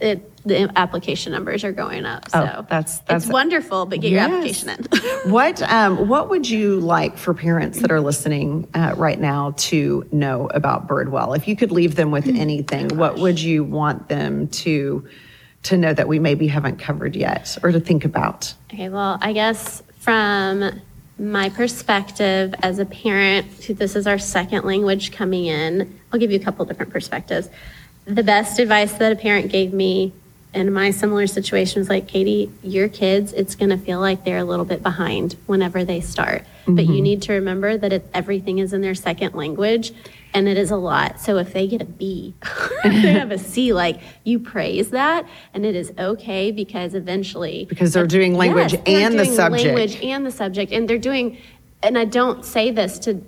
it 0.00 0.28
the 0.44 0.68
application 0.74 1.30
numbers 1.32 1.62
are 1.62 1.70
going 1.70 2.04
up. 2.04 2.28
So 2.30 2.38
Oh, 2.40 2.66
that's- 2.68 2.98
that's- 3.00 3.24
it's 3.24 3.32
wonderful, 3.32 3.86
but 3.86 4.00
get 4.00 4.10
your 4.10 4.20
application 4.20 4.70
in. 4.70 4.86
what 5.30 5.62
um, 5.70 6.08
what 6.08 6.28
would 6.30 6.48
you 6.50 6.80
like 6.80 7.16
for 7.16 7.32
parents 7.34 7.80
that 7.80 7.92
are 7.92 8.00
listening 8.00 8.66
uh, 8.74 8.94
right 8.96 9.20
now 9.20 9.54
to 9.56 10.04
know 10.10 10.48
about 10.52 10.88
Birdwell? 10.88 11.36
If 11.36 11.46
you 11.46 11.54
could 11.54 11.70
leave 11.70 11.94
them 11.94 12.10
with 12.10 12.26
anything, 12.26 12.96
what 12.96 13.18
would 13.18 13.40
you 13.40 13.62
want 13.62 14.08
them 14.08 14.48
to 14.48 15.04
to 15.64 15.76
know 15.76 15.94
that 15.94 16.08
we 16.08 16.18
maybe 16.18 16.48
haven't 16.48 16.80
covered 16.80 17.14
yet, 17.14 17.56
or 17.62 17.70
to 17.70 17.78
think 17.78 18.04
about? 18.04 18.52
Okay, 18.72 18.88
well, 18.88 19.18
I 19.22 19.32
guess 19.32 19.80
from 20.00 20.80
my 21.22 21.48
perspective 21.48 22.52
as 22.62 22.80
a 22.80 22.84
parent, 22.84 23.46
who 23.64 23.74
this 23.74 23.94
is 23.94 24.06
our 24.08 24.18
second 24.18 24.64
language 24.64 25.12
coming 25.12 25.46
in, 25.46 25.98
I'll 26.12 26.18
give 26.18 26.32
you 26.32 26.38
a 26.38 26.42
couple 26.42 26.64
different 26.64 26.92
perspectives. 26.92 27.48
The 28.06 28.24
best 28.24 28.58
advice 28.58 28.92
that 28.94 29.12
a 29.12 29.16
parent 29.16 29.50
gave 29.50 29.72
me 29.72 30.12
in 30.52 30.72
my 30.72 30.90
similar 30.90 31.28
situation 31.28 31.80
was 31.80 31.88
like, 31.88 32.08
Katie, 32.08 32.50
your 32.62 32.88
kids, 32.88 33.32
it's 33.32 33.54
going 33.54 33.70
to 33.70 33.78
feel 33.78 34.00
like 34.00 34.24
they're 34.24 34.38
a 34.38 34.44
little 34.44 34.64
bit 34.64 34.82
behind 34.82 35.36
whenever 35.46 35.84
they 35.84 36.00
start. 36.00 36.44
But 36.66 36.84
you 36.84 36.94
mm-hmm. 36.94 37.02
need 37.02 37.22
to 37.22 37.34
remember 37.34 37.76
that 37.76 37.92
it, 37.92 38.10
everything 38.12 38.58
is 38.58 38.72
in 38.72 38.82
their 38.82 38.94
second 38.94 39.34
language 39.34 39.92
and 40.34 40.48
it 40.48 40.56
is 40.56 40.70
a 40.70 40.76
lot. 40.76 41.20
So 41.20 41.36
if 41.38 41.52
they 41.52 41.66
get 41.66 41.82
a 41.82 41.84
B, 41.84 42.34
they 42.84 42.90
have 43.12 43.30
a 43.30 43.38
C, 43.38 43.72
like 43.72 44.00
you 44.24 44.38
praise 44.38 44.90
that 44.90 45.26
and 45.54 45.66
it 45.66 45.74
is 45.74 45.92
okay 45.98 46.50
because 46.50 46.94
eventually 46.94 47.66
Because 47.68 47.92
they're 47.92 48.06
doing 48.06 48.34
language 48.34 48.72
Yes, 48.72 48.82
and 48.86 49.18
the 49.18 49.26
subject. 49.26 49.64
Language 49.64 49.96
and 50.02 50.24
the 50.26 50.30
subject, 50.30 50.72
and 50.72 50.88
they're 50.88 50.98
doing. 50.98 51.38
And 51.82 51.98
I 51.98 52.04
don't 52.04 52.44
say 52.44 52.70
this 52.70 52.98
to 53.00 53.20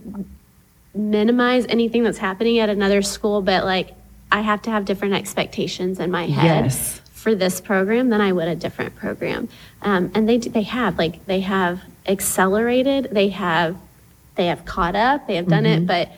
minimize 0.94 1.66
anything 1.68 2.04
that's 2.04 2.18
happening 2.18 2.58
at 2.58 2.68
another 2.68 3.02
school, 3.02 3.42
but 3.42 3.64
like 3.64 3.92
I 4.30 4.40
have 4.42 4.62
to 4.62 4.70
have 4.70 4.84
different 4.84 5.14
expectations 5.14 5.98
in 5.98 6.10
my 6.10 6.26
head 6.26 6.64
Yes. 6.66 7.00
for 7.12 7.34
this 7.34 7.60
program 7.60 8.10
than 8.10 8.20
I 8.20 8.32
would 8.32 8.48
a 8.48 8.54
different 8.56 8.94
program. 8.96 9.48
Um, 9.82 10.10
and 10.14 10.28
they 10.28 10.38
do- 10.38 10.50
they 10.50 10.62
have 10.62 10.96
like 10.98 11.24
they 11.26 11.40
have 11.40 11.80
accelerated, 12.06 13.08
they 13.12 13.28
have 13.30 13.76
they 14.36 14.46
have 14.46 14.64
caught 14.64 14.96
up, 14.96 15.26
they 15.26 15.36
have 15.36 15.48
done 15.48 15.64
Mm-hmm. 15.64 15.82
it, 15.82 15.86
but 15.86 16.08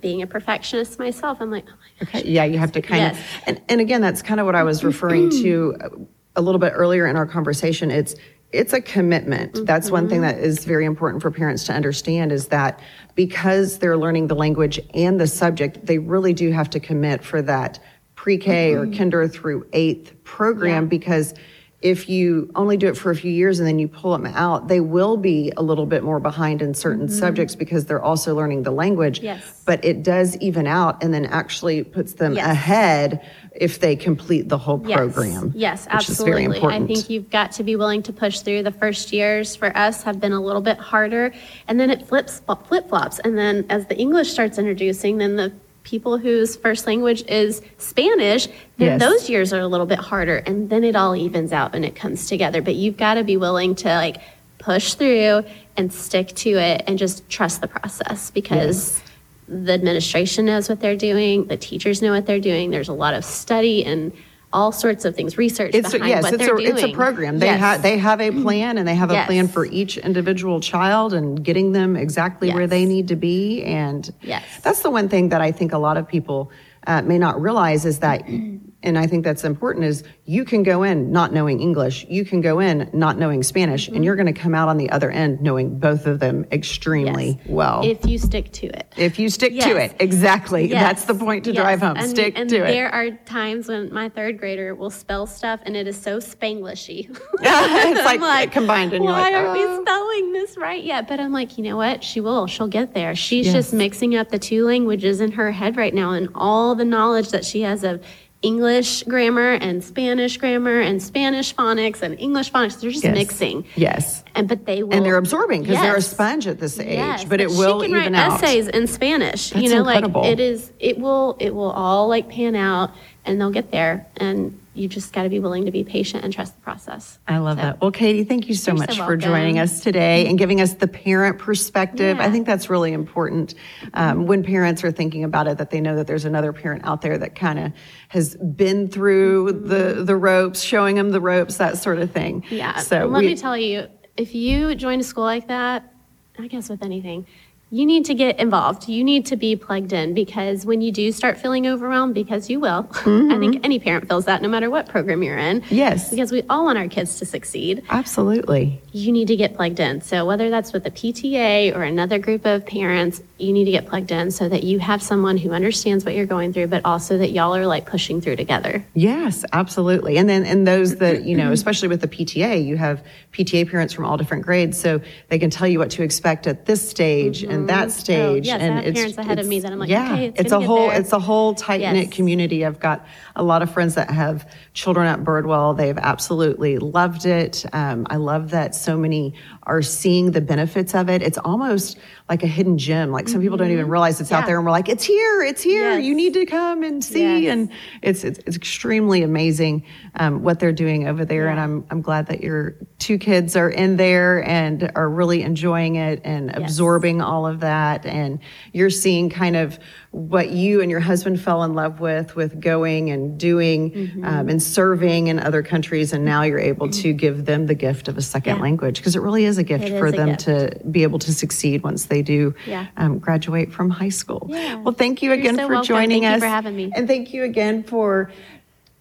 being 0.00 0.22
a 0.22 0.26
perfectionist 0.26 0.98
myself, 0.98 1.38
I'm 1.40 1.50
like, 1.50 1.64
oh 1.68 1.72
my 1.72 2.06
gosh. 2.06 2.14
Okay. 2.14 2.30
Yeah, 2.30 2.44
you 2.44 2.58
have 2.58 2.72
to 2.72 2.82
kind 2.82 3.02
Yes. 3.02 3.18
of, 3.18 3.42
and, 3.46 3.62
and 3.68 3.80
again, 3.80 4.00
that's 4.00 4.22
kind 4.22 4.40
of 4.40 4.46
what 4.46 4.54
I 4.54 4.62
was 4.62 4.84
referring 4.84 5.30
to 5.30 5.76
uh, 5.80 5.88
a 6.36 6.42
little 6.42 6.58
bit 6.58 6.72
earlier 6.74 7.06
in 7.06 7.16
our 7.16 7.26
conversation. 7.26 7.90
It's 7.90 8.14
it's 8.50 8.72
a 8.72 8.80
commitment. 8.80 9.52
Mm-hmm. 9.52 9.64
That's 9.66 9.90
one 9.90 10.08
thing 10.08 10.22
mm-hmm. 10.22 10.38
that 10.38 10.42
is 10.42 10.64
very 10.64 10.86
important 10.86 11.20
for 11.20 11.30
parents 11.30 11.64
to 11.64 11.74
understand 11.74 12.32
is 12.32 12.48
that 12.48 12.80
because 13.14 13.78
they're 13.78 13.98
learning 13.98 14.28
the 14.28 14.34
language 14.34 14.80
and 14.94 15.20
the 15.20 15.26
subject, 15.26 15.84
they 15.84 15.98
really 15.98 16.32
do 16.32 16.50
have 16.50 16.70
to 16.70 16.80
commit 16.80 17.22
for 17.22 17.42
that 17.42 17.78
pre-K 18.14 18.72
or 18.72 18.86
mm-hmm. 18.86 18.96
kinder 18.96 19.28
through 19.28 19.66
eighth 19.74 20.14
program 20.24 20.84
Yeah. 20.84 20.88
because 20.88 21.34
if 21.80 22.08
you 22.08 22.50
only 22.56 22.76
do 22.76 22.88
it 22.88 22.96
for 22.96 23.12
a 23.12 23.14
few 23.14 23.30
years 23.30 23.60
and 23.60 23.68
then 23.68 23.78
you 23.78 23.86
pull 23.86 24.10
them 24.10 24.26
out, 24.26 24.66
they 24.66 24.80
will 24.80 25.16
be 25.16 25.52
a 25.56 25.62
little 25.62 25.86
bit 25.86 26.02
more 26.02 26.18
behind 26.18 26.60
in 26.60 26.74
certain 26.74 27.06
mm-hmm. 27.06 27.16
subjects 27.16 27.54
because 27.54 27.84
they're 27.84 28.02
also 28.02 28.34
learning 28.34 28.64
the 28.64 28.72
language. 28.72 29.20
Yes. 29.20 29.62
But 29.64 29.84
it 29.84 30.02
does 30.02 30.36
even 30.38 30.66
out 30.66 31.00
and 31.04 31.14
then 31.14 31.24
actually 31.26 31.84
puts 31.84 32.14
them 32.14 32.34
Yes. 32.34 32.48
ahead 32.48 33.24
if 33.54 33.78
they 33.78 33.94
complete 33.94 34.48
the 34.48 34.58
whole 34.58 34.82
Yes. 34.84 34.96
program. 34.96 35.52
Yes, 35.54 35.86
which 35.86 36.02
is 36.02 36.10
absolutely. 36.10 36.46
very 36.46 36.56
important. 36.56 36.90
I 36.90 36.94
think 36.94 37.10
you've 37.10 37.30
got 37.30 37.52
to 37.52 37.62
be 37.62 37.76
willing 37.76 38.02
to 38.02 38.12
push 38.12 38.40
through. 38.40 38.64
The 38.64 38.72
first 38.72 39.12
years 39.12 39.54
for 39.54 39.76
us 39.76 40.02
have 40.02 40.18
been 40.18 40.32
a 40.32 40.40
little 40.40 40.62
bit 40.62 40.78
harder, 40.78 41.32
and 41.68 41.78
then 41.78 41.90
it 41.90 42.08
flips 42.08 42.42
flip 42.66 42.88
flops. 42.88 43.20
And 43.20 43.38
then 43.38 43.64
as 43.68 43.86
the 43.86 43.96
English 43.96 44.32
starts 44.32 44.58
introducing, 44.58 45.18
then 45.18 45.36
the 45.36 45.52
people 45.88 46.18
whose 46.18 46.54
first 46.56 46.86
language 46.86 47.24
is 47.28 47.62
Spanish, 47.78 48.46
then 48.76 48.98
Yes. 48.98 49.00
those 49.00 49.30
years 49.30 49.52
are 49.54 49.60
a 49.60 49.66
little 49.66 49.86
bit 49.86 49.98
harder, 49.98 50.36
and 50.36 50.68
then 50.68 50.84
it 50.84 50.94
all 50.94 51.16
evens 51.16 51.50
out 51.52 51.74
and 51.74 51.84
it 51.84 51.94
comes 51.96 52.26
together. 52.26 52.60
But 52.60 52.74
you've 52.74 52.98
got 52.98 53.14
to 53.14 53.24
be 53.24 53.36
willing 53.38 53.74
to 53.76 53.88
like 53.88 54.18
push 54.58 54.94
through 54.94 55.44
and 55.76 55.92
stick 55.92 56.28
to 56.34 56.50
it 56.50 56.82
and 56.86 56.98
just 56.98 57.28
trust 57.30 57.60
the 57.62 57.68
process 57.68 58.30
because 58.30 59.00
the 59.48 59.72
administration 59.72 60.44
knows 60.44 60.68
what 60.68 60.80
they're 60.80 60.96
doing, 60.96 61.46
the 61.46 61.56
teachers 61.56 62.02
know 62.02 62.12
what 62.12 62.26
they're 62.26 62.40
doing. 62.40 62.70
There's 62.70 62.88
a 62.88 62.92
lot 62.92 63.14
of 63.14 63.24
study 63.24 63.82
and 63.84 64.12
all 64.52 64.72
sorts 64.72 65.04
of 65.04 65.14
things, 65.14 65.36
research 65.36 65.72
It's 65.74 65.92
behind 65.92 66.08
yes, 66.08 66.22
what 66.22 66.32
it's 66.34 66.42
they're 66.44 66.54
a 66.56 66.58
doing. 66.58 66.72
it's 66.74 66.82
a 66.84 66.92
program. 66.92 67.38
They 67.38 67.46
Yes. 67.46 67.60
have 67.60 67.82
they 67.82 67.98
have 67.98 68.20
a 68.20 68.30
plan 68.30 68.78
and 68.78 68.88
they 68.88 68.94
have 68.94 69.10
a 69.10 69.14
Yes. 69.14 69.26
plan 69.26 69.48
for 69.48 69.66
each 69.66 69.98
individual 69.98 70.60
child 70.60 71.12
and 71.12 71.42
getting 71.44 71.72
them 71.72 71.96
exactly 71.96 72.50
where 72.52 72.66
they 72.66 72.84
need 72.86 73.08
to 73.08 73.16
be. 73.16 73.62
And 73.64 74.10
Yes. 74.22 74.42
that's 74.62 74.80
the 74.80 74.90
one 74.90 75.08
thing 75.08 75.28
that 75.30 75.40
I 75.42 75.52
think 75.52 75.72
a 75.72 75.78
lot 75.78 75.96
of 75.96 76.08
people 76.08 76.50
uh, 76.86 77.02
may 77.02 77.18
not 77.18 77.40
realize 77.40 77.84
is 77.84 77.98
that, 77.98 78.22
and 78.84 78.96
I 78.96 79.06
think 79.08 79.24
that's 79.24 79.42
important 79.44 79.84
is 79.84 80.04
you 80.24 80.44
can 80.44 80.62
go 80.62 80.84
in 80.84 81.10
not 81.10 81.32
knowing 81.32 81.60
English, 81.60 82.06
you 82.08 82.24
can 82.24 82.40
go 82.40 82.60
in 82.60 82.88
not 82.92 83.18
knowing 83.18 83.42
Spanish, 83.42 83.88
and 83.88 84.04
you're 84.04 84.14
going 84.14 84.32
to 84.32 84.40
come 84.40 84.54
out 84.54 84.68
on 84.68 84.76
the 84.76 84.88
other 84.90 85.10
end 85.10 85.40
knowing 85.40 85.78
both 85.80 86.06
of 86.06 86.20
them 86.20 86.46
extremely 86.52 87.38
Yes. 87.40 87.46
well. 87.48 87.80
If 87.84 88.06
you 88.06 88.18
stick 88.18 88.52
to 88.52 88.66
it. 88.68 88.92
if 88.96 89.18
you 89.18 89.30
stick 89.30 89.52
to 89.60 89.76
it, 89.76 89.96
exactly. 89.98 90.68
Yes. 90.68 90.82
That's 90.82 91.04
the 91.06 91.14
point 91.24 91.44
to 91.44 91.52
Yes. 91.52 91.60
drive 91.62 91.80
home. 91.80 91.96
And, 91.96 92.08
stick 92.08 92.34
and 92.38 92.48
to 92.50 92.56
it. 92.64 92.68
There 92.70 92.88
are 92.94 93.10
times 93.10 93.66
when 93.68 93.92
my 93.92 94.08
third 94.08 94.38
grader 94.38 94.74
will 94.76 94.90
spell 94.90 95.26
stuff 95.26 95.58
and 95.64 95.76
it 95.76 95.88
is 95.88 96.00
so 96.00 96.18
Spanglishy. 96.18 97.08
it's 97.40 98.00
I'm 98.06 98.20
like, 98.20 98.52
combined, 98.52 98.92
and 98.92 99.04
you're 99.04 99.12
why 99.12 99.22
like, 99.22 99.34
aren't 99.34 99.58
"Oh." 99.58 99.76
we 99.78 99.82
spelling 99.84 100.32
this 100.32 100.56
right 100.56 100.84
yet? 100.84 101.08
But 101.08 101.18
I'm 101.18 101.32
like, 101.32 101.58
you 101.58 101.64
know 101.64 101.76
what? 101.76 102.04
She 102.04 102.20
will. 102.20 102.46
She'll 102.46 102.68
get 102.68 102.94
there. 102.94 103.14
She's 103.16 103.46
Yes. 103.46 103.54
just 103.54 103.72
mixing 103.74 104.14
up 104.14 104.28
the 104.28 104.38
two 104.38 104.64
languages 104.64 105.20
in 105.20 105.32
her 105.32 105.50
head 105.50 105.76
right 105.76 105.94
now, 105.94 106.12
and 106.12 106.28
all 106.34 106.74
the 106.74 106.84
knowledge 106.84 107.30
that 107.30 107.44
she 107.44 107.62
has 107.62 107.82
of 107.82 108.02
English 108.40 109.02
grammar 109.04 109.54
and 109.54 109.82
Spanish 109.82 110.36
grammar 110.36 110.80
and 110.80 111.02
Spanish 111.02 111.54
phonics 111.54 112.02
and 112.02 112.18
English 112.20 112.52
phonics. 112.52 112.80
They're 112.80 112.90
just 112.90 113.02
Yes. 113.02 113.14
mixing. 113.14 113.64
Yes. 113.74 114.22
And 114.36 114.46
but 114.48 114.64
they 114.64 114.82
will, 114.84 114.94
and 114.94 115.04
they're 115.04 115.16
absorbing 115.16 115.62
because 115.62 115.78
they're 115.80 115.96
a 115.96 116.00
sponge 116.00 116.46
at 116.46 116.60
this 116.60 116.78
age. 116.78 116.90
Yes, 116.98 117.24
but 117.24 117.40
it 117.40 117.48
will 117.50 117.80
she 117.82 117.88
can 117.88 117.96
even 118.00 118.12
write 118.12 118.20
out. 118.22 118.42
essays 118.42 118.68
in 118.68 118.86
Spanish. 118.86 119.50
That's 119.50 119.62
you 119.64 119.70
know, 119.70 119.78
incredible. 119.78 120.22
like 120.22 120.30
it 120.32 120.40
is. 120.40 120.70
It 120.78 120.98
will. 121.00 121.36
It 121.40 121.52
will 121.54 121.70
all 121.72 122.06
like 122.06 122.28
pan 122.28 122.54
out, 122.54 122.92
and 123.24 123.40
they'll 123.40 123.50
get 123.50 123.72
there. 123.72 124.06
And 124.18 124.56
you 124.78 124.88
just 124.88 125.12
got 125.12 125.24
to 125.24 125.28
be 125.28 125.40
willing 125.40 125.64
to 125.64 125.70
be 125.70 125.84
patient 125.84 126.24
and 126.24 126.32
trust 126.32 126.54
the 126.54 126.60
process. 126.62 127.18
I 127.26 127.38
love 127.38 127.58
So- 127.58 127.62
that. 127.62 127.80
Well, 127.80 127.90
Katie, 127.90 128.24
thank 128.24 128.48
you 128.48 128.54
so 128.54 128.72
much 128.72 128.96
so 128.96 129.04
for 129.04 129.16
joining 129.16 129.58
us 129.58 129.80
today 129.80 130.26
and 130.26 130.38
giving 130.38 130.60
us 130.60 130.74
the 130.74 130.86
parent 130.88 131.38
perspective. 131.38 132.18
I 132.20 132.30
think 132.30 132.46
that's 132.46 132.70
really 132.70 132.92
important 132.92 133.54
um, 133.94 134.26
when 134.26 134.42
parents 134.42 134.84
are 134.84 134.90
thinking 134.92 135.24
about 135.24 135.48
it, 135.48 135.58
that 135.58 135.70
they 135.70 135.80
know 135.80 135.96
that 135.96 136.06
there's 136.06 136.24
another 136.24 136.52
parent 136.52 136.84
out 136.84 137.02
there 137.02 137.18
that 137.18 137.34
kind 137.34 137.58
of 137.58 137.72
has 138.08 138.36
been 138.36 138.88
through 138.88 139.52
the 139.52 140.02
the 140.04 140.16
ropes, 140.16 140.60
showing 140.62 140.96
them 140.96 141.10
the 141.10 141.20
ropes, 141.20 141.56
that 141.56 141.78
sort 141.78 141.98
of 141.98 142.10
thing. 142.12 142.44
Yeah. 142.50 142.76
So 142.78 143.02
and 143.04 143.12
let 143.12 143.20
we- 143.20 143.26
me 143.28 143.36
tell 143.36 143.56
you, 143.56 143.86
if 144.16 144.34
you 144.34 144.74
join 144.74 145.00
a 145.00 145.04
school 145.04 145.24
like 145.24 145.48
that, 145.48 145.92
I 146.38 146.46
guess 146.46 146.68
with 146.68 146.82
anything, 146.84 147.26
you 147.70 147.84
need 147.84 148.06
to 148.06 148.14
get 148.14 148.38
involved. 148.38 148.88
You 148.88 149.04
need 149.04 149.26
to 149.26 149.36
be 149.36 149.54
plugged 149.54 149.92
in 149.92 150.14
because 150.14 150.64
when 150.64 150.80
you 150.80 150.90
do 150.90 151.12
start 151.12 151.38
feeling 151.38 151.66
overwhelmed, 151.66 152.14
because 152.14 152.48
you 152.48 152.60
will, 152.60 152.88
I 152.94 153.38
think 153.38 153.64
any 153.64 153.78
parent 153.78 154.08
feels 154.08 154.24
that 154.24 154.40
no 154.40 154.48
matter 154.48 154.70
what 154.70 154.88
program 154.88 155.22
you're 155.22 155.36
in. 155.36 155.60
Mm-hmm. 155.60 155.74
Yes. 155.74 156.08
Because 156.10 156.32
we 156.32 156.42
all 156.48 156.64
want 156.64 156.78
our 156.78 156.88
kids 156.88 157.18
to 157.18 157.26
succeed. 157.26 157.84
absolutely. 157.90 158.80
you 158.92 159.12
need 159.12 159.28
to 159.28 159.36
get 159.36 159.54
plugged 159.54 159.80
in. 159.80 160.00
So 160.00 160.24
whether 160.24 160.48
that's 160.48 160.72
with 160.72 160.86
a 160.86 160.90
PTA 160.90 161.74
or 161.74 161.82
another 161.82 162.18
group 162.18 162.46
of 162.46 162.64
parents, 162.64 163.22
you 163.36 163.52
need 163.52 163.66
to 163.66 163.70
get 163.70 163.86
plugged 163.86 164.10
in 164.10 164.30
so 164.30 164.48
that 164.48 164.64
you 164.64 164.78
have 164.78 165.02
someone 165.02 165.36
who 165.36 165.52
understands 165.52 166.04
what 166.04 166.14
you're 166.14 166.26
going 166.26 166.52
through, 166.52 166.68
but 166.68 166.84
also 166.84 167.18
that 167.18 167.30
y'all 167.30 167.54
are 167.54 167.66
like 167.66 167.86
pushing 167.86 168.20
through 168.20 168.36
together. 168.36 168.84
Yes, 168.94 169.44
absolutely. 169.52 170.16
And 170.16 170.28
then 170.28 170.44
and 170.44 170.66
those 170.66 170.96
that, 170.96 171.24
you 171.24 171.36
know, 171.36 171.52
especially 171.52 171.88
with 171.88 172.00
the 172.00 172.08
PTA, 172.08 172.64
you 172.64 172.76
have 172.76 173.04
PTA 173.32 173.70
parents 173.70 173.92
from 173.92 174.06
all 174.06 174.16
different 174.16 174.44
grades 174.44 174.80
so 174.80 175.00
they 175.28 175.38
can 175.38 175.50
tell 175.50 175.68
you 175.68 175.78
what 175.78 175.90
to 175.90 176.02
expect 176.02 176.46
at 176.46 176.66
this 176.66 176.88
stage 176.88 177.44
and 177.60 177.68
that 177.68 177.90
stage 177.92 178.18
Mm-hmm. 178.18 178.30
Oh, 178.30 178.34
yes, 178.34 178.60
I 178.60 178.64
and 178.64 178.84
have 178.84 178.94
parents 178.94 179.18
ahead 179.18 179.38
of 179.38 179.46
me 179.46 179.60
that 179.60 179.72
I'm 179.72 179.78
like, 179.78 179.88
yeah, 179.90 180.12
okay, 180.12 180.26
it's 180.26 180.40
it's 180.40 180.52
a 180.52 180.60
whole 180.60 180.88
there. 180.88 181.00
it's 181.00 181.12
a 181.12 181.18
whole 181.18 181.54
tight-knit 181.54 182.06
Yes. 182.08 182.14
community. 182.14 182.64
I've 182.64 182.80
got 182.80 183.06
a 183.36 183.42
lot 183.42 183.62
of 183.62 183.70
friends 183.70 183.94
that 183.94 184.10
have 184.10 184.48
children 184.74 185.06
at 185.06 185.24
Birdwell. 185.24 185.76
They've 185.76 185.98
absolutely 185.98 186.78
loved 186.78 187.26
it. 187.26 187.64
Um, 187.72 188.06
I 188.10 188.16
love 188.16 188.50
that 188.50 188.74
so 188.74 188.96
many 188.96 189.34
are 189.64 189.82
seeing 189.82 190.30
the 190.32 190.40
benefits 190.40 190.94
of 190.94 191.08
it. 191.08 191.22
It's 191.22 191.38
almost 191.38 191.98
like 192.28 192.42
a 192.42 192.46
hidden 192.46 192.76
gem. 192.78 193.10
Like 193.10 193.28
some 193.28 193.40
people 193.40 193.56
don't 193.56 193.70
even 193.70 193.88
realize 193.88 194.20
it's 194.20 194.30
out 194.32 194.38
Mm-hmm. 194.40 194.46
There 194.48 194.56
and 194.58 194.64
we're 194.66 194.70
like, 194.70 194.88
it's 194.88 195.04
here, 195.04 195.42
it's 195.42 195.62
here. 195.62 195.94
Yes. 195.98 196.04
You 196.04 196.14
need 196.14 196.34
to 196.34 196.46
come 196.46 196.82
and 196.82 197.02
see 197.02 197.44
Yes. 197.44 197.52
and 197.52 197.70
it's, 198.02 198.24
it's 198.24 198.38
it's 198.46 198.56
extremely 198.56 199.22
amazing 199.22 199.84
um, 200.16 200.42
what 200.42 200.60
they're 200.60 200.72
doing 200.72 201.08
over 201.08 201.24
there, 201.24 201.48
and 201.48 201.58
I'm 201.58 201.84
I'm 201.90 202.02
glad 202.02 202.26
that 202.26 202.40
your 202.42 202.74
two 202.98 203.18
kids 203.18 203.56
are 203.56 203.70
in 203.70 203.96
there 203.96 204.44
and 204.44 204.90
are 204.94 205.08
really 205.08 205.42
enjoying 205.42 205.96
it 205.96 206.20
and 206.24 206.54
absorbing 206.56 207.20
all 207.22 207.46
of 207.46 207.60
that, 207.60 208.04
and 208.06 208.38
you're 208.72 208.90
seeing 208.90 209.30
kind 209.30 209.56
of 209.56 209.78
what 210.10 210.50
you 210.50 210.80
and 210.80 210.90
your 210.90 211.00
husband 211.00 211.38
fell 211.40 211.62
in 211.64 211.74
love 211.74 212.00
with 212.00 212.34
with 212.34 212.58
going 212.60 213.10
and 213.10 213.38
doing 213.38 213.90
Mm-hmm. 213.90 214.24
um, 214.24 214.48
and 214.48 214.62
serving 214.62 215.26
in 215.28 215.38
other 215.38 215.62
countries, 215.62 216.12
and 216.12 216.24
now 216.24 216.42
you're 216.42 216.58
able 216.58 216.88
to 216.90 217.12
give 217.12 217.44
them 217.44 217.66
the 217.66 217.74
gift 217.74 218.08
of 218.08 218.16
a 218.16 218.22
second 218.22 218.56
Yeah. 218.56 218.62
language 218.62 218.96
because 218.98 219.14
it 219.16 219.20
really 219.20 219.44
is 219.44 219.58
a 219.58 219.62
gift 219.62 219.84
It 219.84 219.98
for 219.98 220.10
them 220.10 220.30
gift. 220.30 220.40
to 220.40 220.80
be 220.90 221.02
able 221.02 221.18
to 221.20 221.32
succeed 221.32 221.82
once 221.82 222.06
they 222.06 222.22
do 222.22 222.54
Yeah. 222.66 222.86
um, 222.96 223.18
graduate 223.18 223.72
from 223.72 223.90
high 223.90 224.08
school. 224.08 224.46
Yeah. 224.50 224.76
Well, 224.76 224.94
thank 224.94 225.22
you 225.22 225.32
again 225.32 225.56
so 225.56 225.66
for 225.66 225.72
welcome. 225.74 225.86
joining 225.88 226.22
Thank 226.22 226.30
you 226.30 226.36
us 226.36 226.40
for 226.40 226.46
having 226.46 226.74
me. 226.76 226.90
and 226.94 227.06
thank 227.06 227.32
you 227.34 227.44
again 227.44 227.82
for 227.82 228.30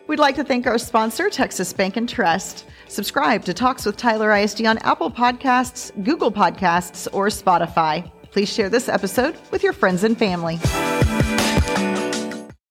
We'd 0.09 0.18
like 0.18 0.37
to 0.37 0.44
thank 0.44 0.66
our 0.66 0.79
sponsor, 0.79 1.29
Texas 1.29 1.71
Bank 1.75 1.99
and 1.99 2.09
Trust. 2.09 2.64
Subscribe 2.88 3.44
to 3.44 3.53
Talks 3.53 3.85
with 3.85 3.99
Tyler 3.99 4.35
ISD 4.35 4.64
on 4.64 4.79
Apple 4.79 5.11
Podcasts, 5.11 5.92
Google 6.03 6.33
Podcasts, 6.33 7.07
or 7.12 7.27
Spotify. 7.27 8.11
Please 8.31 8.51
share 8.51 8.71
this 8.71 8.88
episode 8.88 9.37
with 9.51 9.62
your 9.62 9.75
friends 9.75 10.05
and 10.05 10.18
family. 10.18 10.59